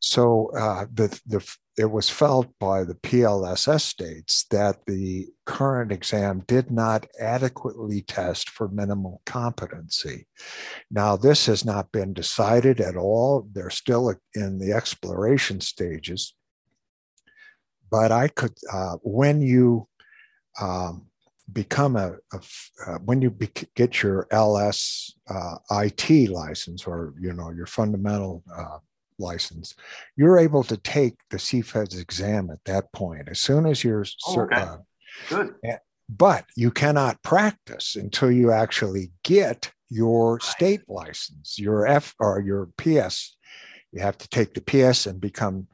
So 0.00 0.50
uh, 0.58 0.86
the, 0.92 1.18
the, 1.24 1.56
it 1.78 1.90
was 1.90 2.10
felt 2.10 2.48
by 2.58 2.82
the 2.82 2.96
PLSS 2.96 3.82
states 3.82 4.46
that 4.50 4.84
the 4.86 5.28
current 5.46 5.92
exam 5.92 6.42
did 6.46 6.72
not 6.72 7.06
adequately 7.18 8.02
test 8.02 8.50
for 8.50 8.68
minimal 8.68 9.22
competency. 9.24 10.26
Now, 10.90 11.16
this 11.16 11.46
has 11.46 11.64
not 11.64 11.92
been 11.92 12.12
decided 12.12 12.80
at 12.80 12.96
all. 12.96 13.48
They're 13.52 13.70
still 13.70 14.12
in 14.34 14.58
the 14.58 14.72
exploration 14.72 15.60
stages. 15.60 16.34
But 17.90 18.10
I 18.10 18.28
could, 18.28 18.58
uh, 18.70 18.96
when 19.02 19.40
you 19.40 19.88
um, 20.60 21.06
become 21.52 21.96
a, 21.96 22.14
a 22.32 22.40
uh, 22.86 22.98
when 23.04 23.20
you 23.20 23.36
get 23.74 24.02
your 24.02 24.26
LS 24.30 25.14
uh, 25.28 25.56
IT 25.70 26.30
license 26.30 26.86
or 26.86 27.14
you 27.20 27.32
know 27.32 27.50
your 27.50 27.66
fundamental 27.66 28.42
uh, 28.56 28.78
license, 29.18 29.74
you're 30.16 30.38
able 30.38 30.64
to 30.64 30.76
take 30.76 31.14
the 31.30 31.36
CFEDS 31.36 32.00
exam 32.00 32.50
at 32.50 32.64
that 32.64 32.92
point. 32.92 33.28
As 33.28 33.40
soon 33.40 33.66
as 33.66 33.84
you're 33.84 34.06
oh, 34.26 34.40
okay. 34.42 34.56
uh, 34.56 34.76
good, 35.28 35.54
but 36.08 36.44
you 36.56 36.70
cannot 36.70 37.22
practice 37.22 37.96
until 37.96 38.30
you 38.30 38.50
actually 38.50 39.12
get 39.22 39.70
your 39.90 40.40
state 40.40 40.82
license, 40.88 41.58
your 41.58 41.86
F 41.86 42.14
or 42.18 42.40
your 42.40 42.68
PS. 42.78 43.36
You 43.92 44.02
have 44.02 44.18
to 44.18 44.28
take 44.28 44.54
the 44.54 44.60
PS 44.60 45.06
and 45.06 45.20
become 45.20 45.68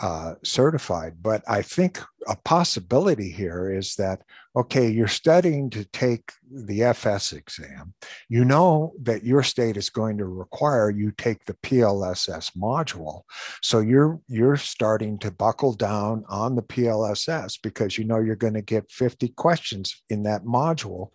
uh, 0.00 0.34
certified. 0.44 1.14
But 1.20 1.42
I 1.48 1.62
think 1.62 2.00
a 2.28 2.36
possibility 2.44 3.30
here 3.30 3.72
is 3.72 3.96
that, 3.96 4.22
okay, 4.58 4.90
you're 4.90 5.06
studying 5.06 5.70
to 5.70 5.84
take 5.84 6.32
the 6.50 6.82
FS 6.82 7.32
exam. 7.32 7.94
You 8.28 8.44
know 8.44 8.92
that 9.02 9.22
your 9.22 9.44
state 9.44 9.76
is 9.76 9.88
going 9.88 10.18
to 10.18 10.24
require 10.24 10.90
you 10.90 11.12
take 11.12 11.44
the 11.44 11.54
PLSS 11.54 12.56
module. 12.56 13.22
So 13.62 13.78
you're, 13.78 14.20
you're 14.26 14.56
starting 14.56 15.16
to 15.20 15.30
buckle 15.30 15.74
down 15.74 16.24
on 16.28 16.56
the 16.56 16.62
PLSS 16.62 17.60
because 17.62 17.96
you 17.96 18.04
know 18.04 18.18
you're 18.18 18.34
going 18.34 18.54
to 18.54 18.62
get 18.62 18.90
50 18.90 19.28
questions 19.28 20.02
in 20.10 20.24
that 20.24 20.42
module. 20.42 21.10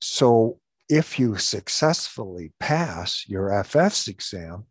So 0.00 0.58
if 0.88 1.16
you 1.16 1.36
successfully 1.36 2.52
pass 2.58 3.24
your 3.28 3.52
FS 3.52 4.08
exam, 4.08 4.64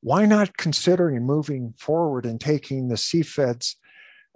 why 0.00 0.24
not 0.24 0.56
considering 0.56 1.26
moving 1.26 1.74
forward 1.78 2.24
and 2.24 2.40
taking 2.40 2.88
the 2.88 2.94
CFEDS 2.94 3.74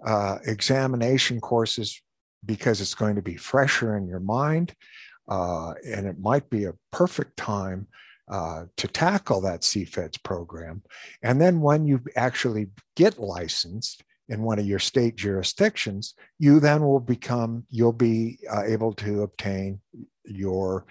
uh, 0.05 0.37
examination 0.45 1.41
courses 1.41 2.01
because 2.45 2.81
it's 2.81 2.95
going 2.95 3.15
to 3.15 3.21
be 3.21 3.35
fresher 3.35 3.97
in 3.97 4.07
your 4.07 4.19
mind 4.19 4.73
uh, 5.29 5.73
and 5.85 6.07
it 6.07 6.19
might 6.19 6.49
be 6.49 6.65
a 6.65 6.73
perfect 6.91 7.37
time 7.37 7.87
uh, 8.29 8.65
to 8.77 8.87
tackle 8.87 9.41
that 9.41 9.61
CFEDS 9.61 10.21
program. 10.23 10.83
And 11.23 11.39
then 11.41 11.61
when 11.61 11.85
you 11.85 12.01
actually 12.15 12.67
get 12.95 13.19
licensed 13.19 14.03
in 14.27 14.43
one 14.43 14.59
of 14.59 14.65
your 14.65 14.79
state 14.79 15.15
jurisdictions, 15.15 16.13
you 16.37 16.59
then 16.59 16.83
will 16.83 16.99
become, 16.99 17.65
you'll 17.69 17.93
be 17.93 18.39
uh, 18.51 18.63
able 18.63 18.93
to 18.93 19.23
obtain 19.23 19.81
your 20.25 20.85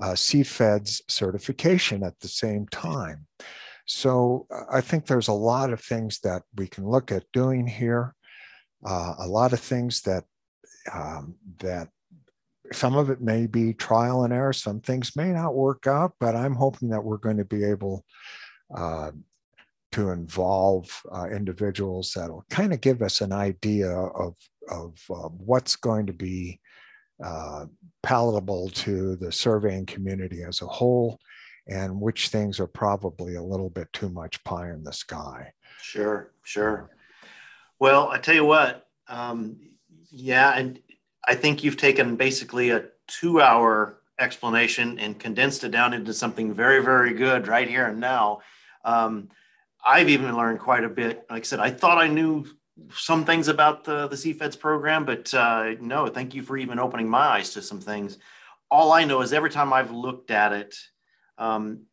uh, 0.00 0.12
CFEDS 0.12 1.02
certification 1.08 2.02
at 2.02 2.18
the 2.20 2.28
same 2.28 2.66
time. 2.68 3.26
So 3.86 4.46
uh, 4.50 4.62
I 4.72 4.80
think 4.80 5.06
there's 5.06 5.28
a 5.28 5.32
lot 5.32 5.72
of 5.72 5.80
things 5.80 6.20
that 6.20 6.42
we 6.56 6.68
can 6.68 6.88
look 6.88 7.12
at 7.12 7.24
doing 7.32 7.66
here, 7.66 8.14
uh, 8.84 9.14
a 9.18 9.26
lot 9.26 9.52
of 9.52 9.60
things 9.60 10.02
that 10.02 10.24
um, 10.92 11.36
that 11.58 11.88
some 12.72 12.96
of 12.96 13.10
it 13.10 13.20
may 13.20 13.46
be 13.46 13.74
trial 13.74 14.24
and 14.24 14.32
error. 14.32 14.52
Some 14.52 14.80
things 14.80 15.16
may 15.16 15.32
not 15.32 15.54
work 15.54 15.86
out, 15.86 16.14
but 16.18 16.34
I'm 16.34 16.54
hoping 16.54 16.88
that 16.90 17.04
we're 17.04 17.18
going 17.18 17.36
to 17.36 17.44
be 17.44 17.64
able 17.64 18.04
uh, 18.74 19.10
to 19.92 20.10
involve 20.10 20.88
uh, 21.14 21.26
individuals 21.28 22.12
that'll 22.14 22.44
kind 22.50 22.72
of 22.72 22.80
give 22.80 23.02
us 23.02 23.20
an 23.20 23.32
idea 23.32 23.90
of, 23.90 24.34
of 24.70 24.98
uh, 25.10 25.28
what's 25.28 25.76
going 25.76 26.06
to 26.06 26.12
be 26.12 26.60
uh, 27.22 27.66
palatable 28.02 28.70
to 28.70 29.16
the 29.16 29.30
surveying 29.30 29.86
community 29.86 30.42
as 30.42 30.62
a 30.62 30.66
whole 30.66 31.18
and 31.68 32.00
which 32.00 32.28
things 32.28 32.60
are 32.60 32.66
probably 32.66 33.36
a 33.36 33.42
little 33.42 33.70
bit 33.70 33.92
too 33.92 34.08
much 34.08 34.42
pie 34.44 34.70
in 34.70 34.82
the 34.84 34.92
sky. 34.92 35.52
Sure, 35.80 36.32
sure. 36.42 36.90
Well, 37.78 38.08
I 38.08 38.18
tell 38.18 38.34
you 38.34 38.44
what, 38.44 38.86
um, 39.08 39.58
yeah, 40.14 40.52
and 40.56 40.78
I 41.26 41.34
think 41.34 41.64
you've 41.64 41.76
taken 41.76 42.16
basically 42.16 42.70
a 42.70 42.84
two 43.08 43.40
hour 43.40 43.98
explanation 44.18 44.98
and 45.00 45.18
condensed 45.18 45.64
it 45.64 45.70
down 45.70 45.92
into 45.92 46.14
something 46.14 46.54
very, 46.54 46.82
very 46.82 47.14
good 47.14 47.48
right 47.48 47.68
here 47.68 47.86
and 47.86 47.98
now. 47.98 48.40
Um, 48.84 49.28
I've 49.84 50.08
even 50.08 50.36
learned 50.36 50.60
quite 50.60 50.84
a 50.84 50.88
bit. 50.88 51.26
Like 51.28 51.42
I 51.42 51.44
said, 51.44 51.58
I 51.58 51.70
thought 51.70 51.98
I 51.98 52.06
knew 52.06 52.46
some 52.94 53.24
things 53.24 53.48
about 53.48 53.84
the, 53.84 54.06
the 54.06 54.16
CFEDS 54.16 54.58
program, 54.58 55.04
but 55.04 55.34
uh, 55.34 55.74
no, 55.80 56.06
thank 56.06 56.32
you 56.34 56.42
for 56.42 56.56
even 56.56 56.78
opening 56.78 57.08
my 57.08 57.18
eyes 57.18 57.50
to 57.54 57.62
some 57.62 57.80
things. 57.80 58.18
All 58.70 58.92
I 58.92 59.04
know 59.04 59.20
is 59.20 59.32
every 59.32 59.50
time 59.50 59.72
I've 59.72 59.90
looked 59.90 60.30
at 60.30 60.52
it, 60.52 60.76
um, 61.38 61.86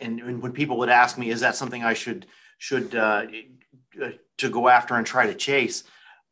and, 0.00 0.18
and, 0.20 0.42
when 0.42 0.52
people 0.52 0.78
would 0.78 0.88
ask 0.88 1.18
me, 1.18 1.30
is 1.30 1.40
that 1.40 1.56
something 1.56 1.84
I 1.84 1.94
should 1.94 2.26
should 2.58 2.94
uh, 2.94 3.26
uh 4.02 4.10
to 4.38 4.50
go 4.50 4.68
after 4.68 4.94
and 4.94 5.06
try 5.06 5.26
to 5.26 5.34
chase? 5.34 5.84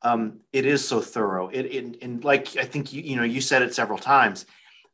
Um, 0.05 0.41
it 0.53 0.67
is 0.67 0.87
so 0.87 1.01
thorough. 1.01 1.49
It, 1.49 1.67
it, 1.67 2.03
and 2.03 2.25
like 2.25 2.57
I 2.57 2.65
think 2.65 2.93
you 2.93 3.03
you 3.03 3.17
know 3.17 3.23
you 3.23 3.41
said 3.41 3.63
it 3.63 3.75
several 3.75 3.99
times. 3.99 4.47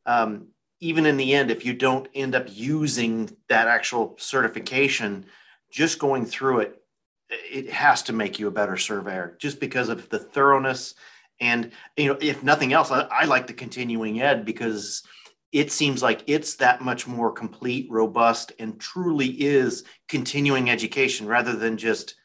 Um, 0.05 0.47
even 0.79 1.05
in 1.05 1.17
the 1.17 1.33
end, 1.33 1.51
if 1.51 1.65
you 1.65 1.73
don't 1.73 2.07
end 2.13 2.35
up 2.35 2.45
using 2.47 3.35
that 3.49 3.67
actual 3.67 4.15
certification, 4.17 5.25
just 5.71 5.99
going 5.99 6.25
through 6.25 6.59
it, 6.59 6.81
it 7.29 7.69
has 7.69 8.03
to 8.03 8.13
make 8.13 8.39
you 8.39 8.47
a 8.47 8.51
better 8.51 8.77
surveyor 8.77 9.35
just 9.39 9.59
because 9.59 9.89
of 9.89 10.09
the 10.09 10.19
thoroughness. 10.19 10.95
And, 11.41 11.71
you 11.97 12.07
know, 12.07 12.17
if 12.21 12.43
nothing 12.43 12.73
else, 12.73 12.91
I, 12.91 13.01
I 13.11 13.25
like 13.25 13.47
the 13.47 13.53
continuing 13.53 14.21
ed 14.21 14.45
because 14.45 15.03
it 15.51 15.71
seems 15.71 16.01
like 16.01 16.23
it's 16.27 16.55
that 16.55 16.81
much 16.81 17.07
more 17.07 17.31
complete, 17.31 17.87
robust, 17.89 18.51
and 18.59 18.79
truly 18.79 19.27
is 19.27 19.83
continuing 20.07 20.69
education 20.69 21.27
rather 21.27 21.55
than 21.55 21.77
just, 21.77 22.15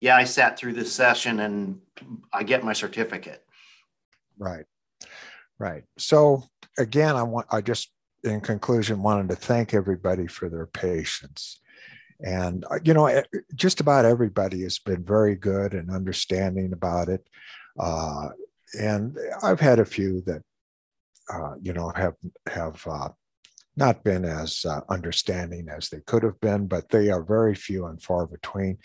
yeah, 0.00 0.16
I 0.16 0.24
sat 0.24 0.58
through 0.58 0.74
this 0.74 0.92
session 0.92 1.40
and 1.40 1.80
I 2.32 2.42
get 2.42 2.64
my 2.64 2.72
certificate. 2.72 3.44
Right. 4.38 4.64
Right. 5.58 5.84
So 5.98 6.44
again, 6.78 7.16
I 7.16 7.22
want 7.22 7.46
I 7.50 7.60
just 7.60 7.90
in 8.24 8.40
conclusion 8.40 9.02
wanted 9.02 9.28
to 9.28 9.36
thank 9.36 9.72
everybody 9.72 10.26
for 10.26 10.48
their 10.48 10.66
patience. 10.66 11.60
And, 12.20 12.64
uh, 12.70 12.78
you 12.82 12.94
know, 12.94 13.22
just 13.54 13.80
about 13.80 14.04
everybody 14.04 14.62
has 14.62 14.78
been 14.78 15.04
very 15.04 15.36
good 15.36 15.74
and 15.74 15.90
understanding 15.90 16.72
about 16.72 17.08
it. 17.08 17.26
Uh, 17.78 18.28
and 18.78 19.16
I've 19.42 19.60
had 19.60 19.78
a 19.78 19.84
few 19.84 20.22
that, 20.22 20.42
uh, 21.32 21.54
you 21.60 21.72
know, 21.72 21.90
have, 21.90 22.14
have 22.46 22.82
uh, 22.86 23.10
not 23.76 24.02
been 24.02 24.24
as 24.24 24.64
uh, 24.64 24.80
understanding 24.88 25.68
as 25.68 25.90
they 25.90 26.00
could 26.06 26.22
have 26.22 26.40
been, 26.40 26.66
but 26.66 26.88
they 26.88 27.10
are 27.10 27.22
very 27.22 27.54
few 27.54 27.86
and 27.86 28.02
far 28.02 28.26
between. 28.26 28.78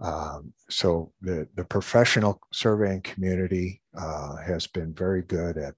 Um, 0.00 0.52
so 0.70 1.12
the, 1.20 1.48
the 1.54 1.64
professional 1.64 2.40
surveying 2.52 3.02
community 3.02 3.82
uh, 3.98 4.36
has 4.36 4.66
been 4.66 4.94
very 4.94 5.22
good 5.22 5.56
at 5.56 5.74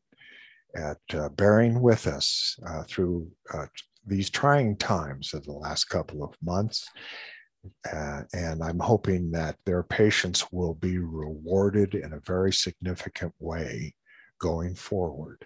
at 0.76 0.98
uh, 1.14 1.28
bearing 1.30 1.80
with 1.80 2.06
us 2.06 2.56
uh, 2.64 2.84
through 2.84 3.28
uh, 3.52 3.66
these 4.06 4.30
trying 4.30 4.76
times 4.76 5.34
of 5.34 5.44
the 5.44 5.52
last 5.52 5.84
couple 5.86 6.22
of 6.22 6.34
months. 6.42 6.88
Uh, 7.92 8.22
and 8.32 8.62
I'm 8.62 8.78
hoping 8.78 9.30
that 9.32 9.56
their 9.66 9.82
patience 9.82 10.50
will 10.50 10.74
be 10.74 10.98
rewarded 10.98 11.94
in 11.94 12.12
a 12.12 12.20
very 12.20 12.52
significant 12.52 13.34
way 13.38 13.94
going 14.40 14.74
forward. 14.74 15.44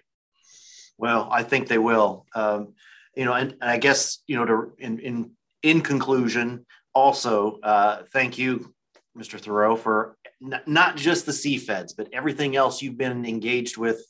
Well, 0.97 1.27
I 1.31 1.43
think 1.43 1.67
they 1.67 1.77
will. 1.77 2.25
Um, 2.35 2.73
you 3.15 3.25
know, 3.25 3.33
and, 3.33 3.51
and, 3.61 3.69
I 3.69 3.77
guess 3.77 4.19
you 4.27 4.37
know, 4.37 4.45
to 4.45 4.73
in 4.77 4.99
in 4.99 5.31
in 5.61 5.81
conclusion, 5.81 6.65
also 6.95 7.59
uh, 7.61 8.03
thank 8.13 8.37
you, 8.37 8.73
Mr. 9.17 9.39
Thoreau, 9.39 9.75
for 9.75 10.17
n- 10.41 10.61
not 10.65 10.97
just 10.97 11.25
the 11.25 11.31
CFEDS, 11.31 11.93
but 11.95 12.09
everything 12.13 12.55
else 12.55 12.81
you've 12.81 12.97
been 12.97 13.25
engaged 13.25 13.77
with 13.77 14.01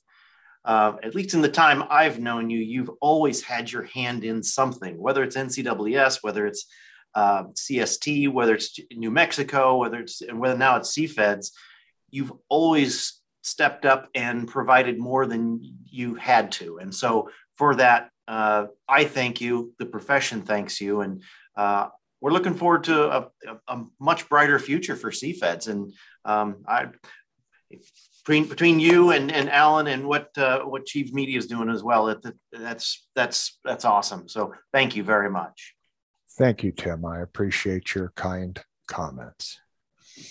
uh, 0.65 0.95
at 1.03 1.13
least 1.13 1.35
in 1.35 1.41
the 1.41 1.49
time 1.49 1.83
I've 1.89 2.19
known 2.19 2.49
you, 2.49 2.57
you've 2.57 2.89
always 2.99 3.43
had 3.43 3.71
your 3.71 3.83
hand 3.83 4.23
in 4.23 4.41
something, 4.41 4.99
whether 4.99 5.23
it's 5.23 5.35
NCEES, 5.35 6.23
whether 6.23 6.47
it's 6.47 6.65
uh, 7.13 7.43
CST, 7.53 8.31
whether 8.31 8.55
it's 8.55 8.77
New 8.91 9.11
Mexico, 9.11 9.77
whether 9.77 9.99
it's 9.99 10.21
and 10.21 10.39
whether 10.39 10.57
now 10.57 10.75
it's 10.77 10.97
CFEDS, 10.97 11.51
you've 12.09 12.33
always 12.49 13.21
stepped 13.43 13.85
up 13.85 14.09
and 14.15 14.47
provided 14.47 14.97
more 14.97 15.27
than 15.27 15.61
you 15.85 16.15
had 16.15 16.51
to. 16.53 16.79
And 16.79 16.93
so 16.93 17.29
for 17.53 17.75
that, 17.75 18.09
uh, 18.27 18.65
I 18.89 19.05
thank 19.05 19.39
you. 19.39 19.73
The 19.77 19.85
profession 19.85 20.41
thanks 20.41 20.81
you, 20.81 21.01
and 21.01 21.21
uh, 21.55 21.89
we're 22.21 22.31
looking 22.31 22.55
forward 22.55 22.85
to 22.85 23.03
a, 23.03 23.29
a, 23.47 23.57
a, 23.67 23.83
much 23.99 24.29
brighter 24.29 24.57
future 24.57 24.95
for 24.95 25.11
CFEDS. 25.11 25.67
And 25.67 25.93
um, 26.23 26.63
I 26.67 26.87
between 28.25 28.47
between 28.47 28.79
you 28.79 29.11
and, 29.11 29.31
and 29.31 29.49
Alan 29.49 29.87
and 29.87 30.07
what 30.07 30.35
uh, 30.37 30.61
what 30.61 30.85
Chief 30.85 31.13
Media 31.13 31.37
is 31.37 31.47
doing 31.47 31.69
as 31.69 31.83
well. 31.83 32.05
That, 32.05 32.33
that's 32.51 33.07
that's 33.15 33.59
that's 33.63 33.85
awesome. 33.85 34.27
So 34.27 34.53
thank 34.73 34.95
you 34.95 35.03
very 35.03 35.29
much. 35.29 35.75
Thank 36.37 36.63
you, 36.63 36.71
Tim. 36.71 37.05
I 37.05 37.21
appreciate 37.21 37.95
your 37.95 38.11
kind 38.15 38.61
comments. 38.87 39.59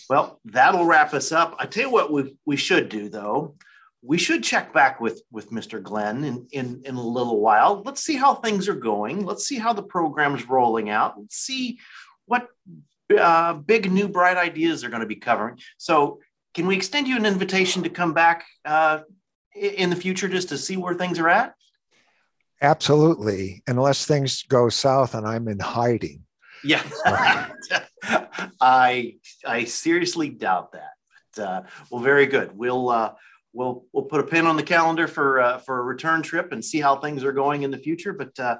Well, 0.08 0.40
that'll 0.44 0.86
wrap 0.86 1.14
us 1.14 1.32
up. 1.32 1.56
I 1.58 1.66
tell 1.66 1.84
you 1.84 1.90
what 1.90 2.12
we 2.12 2.36
we 2.44 2.56
should 2.56 2.88
do 2.88 3.08
though. 3.08 3.56
We 4.04 4.18
should 4.18 4.44
check 4.44 4.72
back 4.72 5.00
with 5.00 5.22
with 5.30 5.50
Mr. 5.50 5.82
Glenn 5.82 6.24
in, 6.24 6.46
in 6.52 6.82
in 6.84 6.94
a 6.96 7.02
little 7.02 7.40
while. 7.40 7.82
Let's 7.84 8.02
see 8.02 8.16
how 8.16 8.34
things 8.34 8.68
are 8.68 8.74
going. 8.74 9.24
Let's 9.24 9.46
see 9.46 9.58
how 9.58 9.72
the 9.72 9.82
program's 9.82 10.48
rolling 10.48 10.90
out. 10.90 11.18
Let's 11.18 11.36
see 11.36 11.78
what 12.26 12.48
uh, 13.18 13.54
big 13.54 13.90
new 13.90 14.08
bright 14.08 14.36
ideas 14.36 14.80
they're 14.80 14.90
going 14.90 15.00
to 15.00 15.06
be 15.06 15.16
covering. 15.16 15.58
So 15.78 16.20
can 16.54 16.66
we 16.66 16.76
extend 16.76 17.08
you 17.08 17.16
an 17.16 17.26
invitation 17.26 17.82
to 17.82 17.88
come 17.88 18.12
back 18.12 18.44
uh, 18.64 19.00
in 19.54 19.90
the 19.90 19.96
future 19.96 20.28
just 20.28 20.48
to 20.50 20.58
see 20.58 20.76
where 20.76 20.94
things 20.94 21.18
are 21.18 21.28
at? 21.28 21.54
Absolutely, 22.62 23.62
unless 23.66 24.06
things 24.06 24.42
go 24.44 24.68
south 24.68 25.14
and 25.14 25.26
I'm 25.26 25.48
in 25.48 25.58
hiding. 25.58 26.24
Yeah, 26.62 26.82
I 28.60 29.16
I 29.44 29.64
seriously 29.64 30.30
doubt 30.30 30.72
that. 30.72 30.92
But, 31.36 31.42
uh, 31.42 31.62
well, 31.90 32.02
very 32.02 32.26
good. 32.26 32.56
We'll 32.56 32.88
uh, 32.88 33.14
we'll 33.54 33.86
we'll 33.92 34.04
put 34.04 34.20
a 34.20 34.24
pin 34.24 34.46
on 34.46 34.56
the 34.56 34.62
calendar 34.62 35.08
for 35.08 35.40
uh, 35.40 35.58
for 35.58 35.78
a 35.78 35.82
return 35.82 36.20
trip 36.20 36.52
and 36.52 36.62
see 36.62 36.80
how 36.80 36.96
things 36.96 37.24
are 37.24 37.32
going 37.32 37.62
in 37.62 37.70
the 37.70 37.78
future. 37.78 38.12
But 38.12 38.38
uh, 38.38 38.56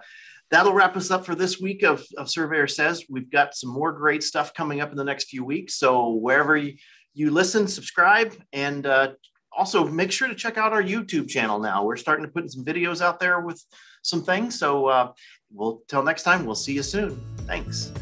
that'll 0.51 0.73
wrap 0.73 0.97
us 0.97 1.11
up 1.11 1.27
for 1.27 1.35
this 1.35 1.61
week 1.61 1.83
of, 1.83 2.05
of 2.17 2.31
Surveyor 2.31 2.69
Says. 2.69 3.05
We've 3.11 3.31
got 3.31 3.55
some 3.55 3.71
more 3.71 3.93
great 3.93 4.23
stuff 4.23 4.55
coming 4.55 4.81
up 4.81 4.91
in 4.91 4.97
the 4.97 5.05
next 5.05 5.29
few 5.29 5.45
weeks. 5.45 5.75
So 5.75 6.13
wherever 6.13 6.57
you 6.57 6.75
you 7.13 7.31
listen, 7.31 7.69
subscribe, 7.69 8.35
and 8.53 8.87
uh, 8.87 9.13
also 9.57 9.87
make 9.87 10.11
sure 10.11 10.29
to 10.29 10.35
check 10.35 10.59
out 10.59 10.73
our 10.73 10.83
YouTube 10.83 11.29
channel 11.29 11.61
now. 11.61 11.85
We're 11.85 11.97
starting 11.97 12.25
to 12.25 12.33
put 12.33 12.51
some 12.51 12.65
videos 12.65 13.01
out 13.01 13.21
there 13.21 13.41
with 13.41 13.63
some 14.03 14.23
things. 14.23 14.59
So 14.59 14.87
uh, 14.87 15.13
we'll 15.53 15.83
till 15.89 16.03
next 16.03 16.23
time. 16.23 16.45
We'll 16.45 16.55
see 16.55 16.75
you 16.75 16.83
soon. 16.83 17.21
Thanks. 17.47 17.93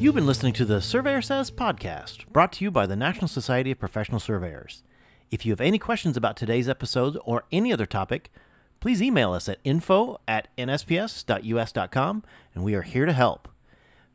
You've 0.00 0.14
been 0.14 0.24
listening 0.24 0.54
to 0.54 0.64
the 0.64 0.80
Surveyor 0.80 1.20
Says 1.20 1.50
podcast, 1.50 2.26
brought 2.28 2.52
to 2.54 2.64
you 2.64 2.70
by 2.70 2.86
the 2.86 2.96
National 2.96 3.28
Society 3.28 3.72
of 3.72 3.78
Professional 3.78 4.18
Surveyors. 4.18 4.82
If 5.30 5.44
you 5.44 5.52
have 5.52 5.60
any 5.60 5.78
questions 5.78 6.16
about 6.16 6.38
today's 6.38 6.70
episode 6.70 7.18
or 7.22 7.44
any 7.52 7.70
other 7.70 7.84
topic, 7.84 8.32
please 8.80 9.02
email 9.02 9.34
us 9.34 9.46
at 9.46 9.58
info 9.62 10.18
at 10.26 10.48
nsps.us.com 10.56 12.24
and 12.54 12.64
we 12.64 12.74
are 12.74 12.80
here 12.80 13.04
to 13.04 13.12
help. 13.12 13.46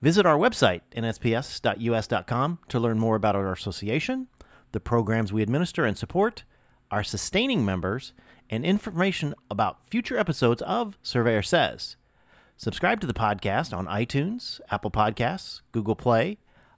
Visit 0.02 0.26
our 0.26 0.40
website, 0.40 0.82
nsps.us.com, 0.96 2.60
to 2.68 2.80
learn 2.80 2.98
more 2.98 3.16
about 3.16 3.36
our 3.36 3.54
association, 3.54 4.26
the 4.72 4.80
programs 4.80 5.32
we 5.32 5.44
administer 5.44 5.86
and 5.86 6.00
support, 6.00 6.46
our 6.90 7.04
sustaining 7.04 7.64
members, 7.64 8.12
and 8.50 8.66
information 8.66 9.36
about 9.52 9.88
future 9.88 10.18
episodes 10.18 10.64
of 10.64 10.98
Surveyor 11.04 11.44
Says. 11.44 11.96
Subscribe 12.58 13.02
to 13.02 13.08
the 13.08 13.14
podcast 13.14 13.78
on 13.78 13.86
iTunes, 13.88 14.62
Apple 14.72 14.90
Podcasts, 14.90 15.62
Google 15.74 15.96
Play, 15.96 16.38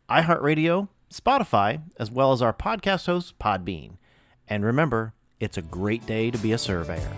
iHeartRadio, 0.09 0.87
Spotify, 1.13 1.83
as 1.99 2.09
well 2.09 2.31
as 2.31 2.41
our 2.41 2.53
podcast 2.53 3.05
host, 3.05 3.37
Podbean. 3.37 3.97
And 4.47 4.65
remember, 4.65 5.13
it's 5.39 5.57
a 5.57 5.61
great 5.61 6.05
day 6.07 6.31
to 6.31 6.37
be 6.39 6.51
a 6.51 6.57
surveyor. 6.57 7.13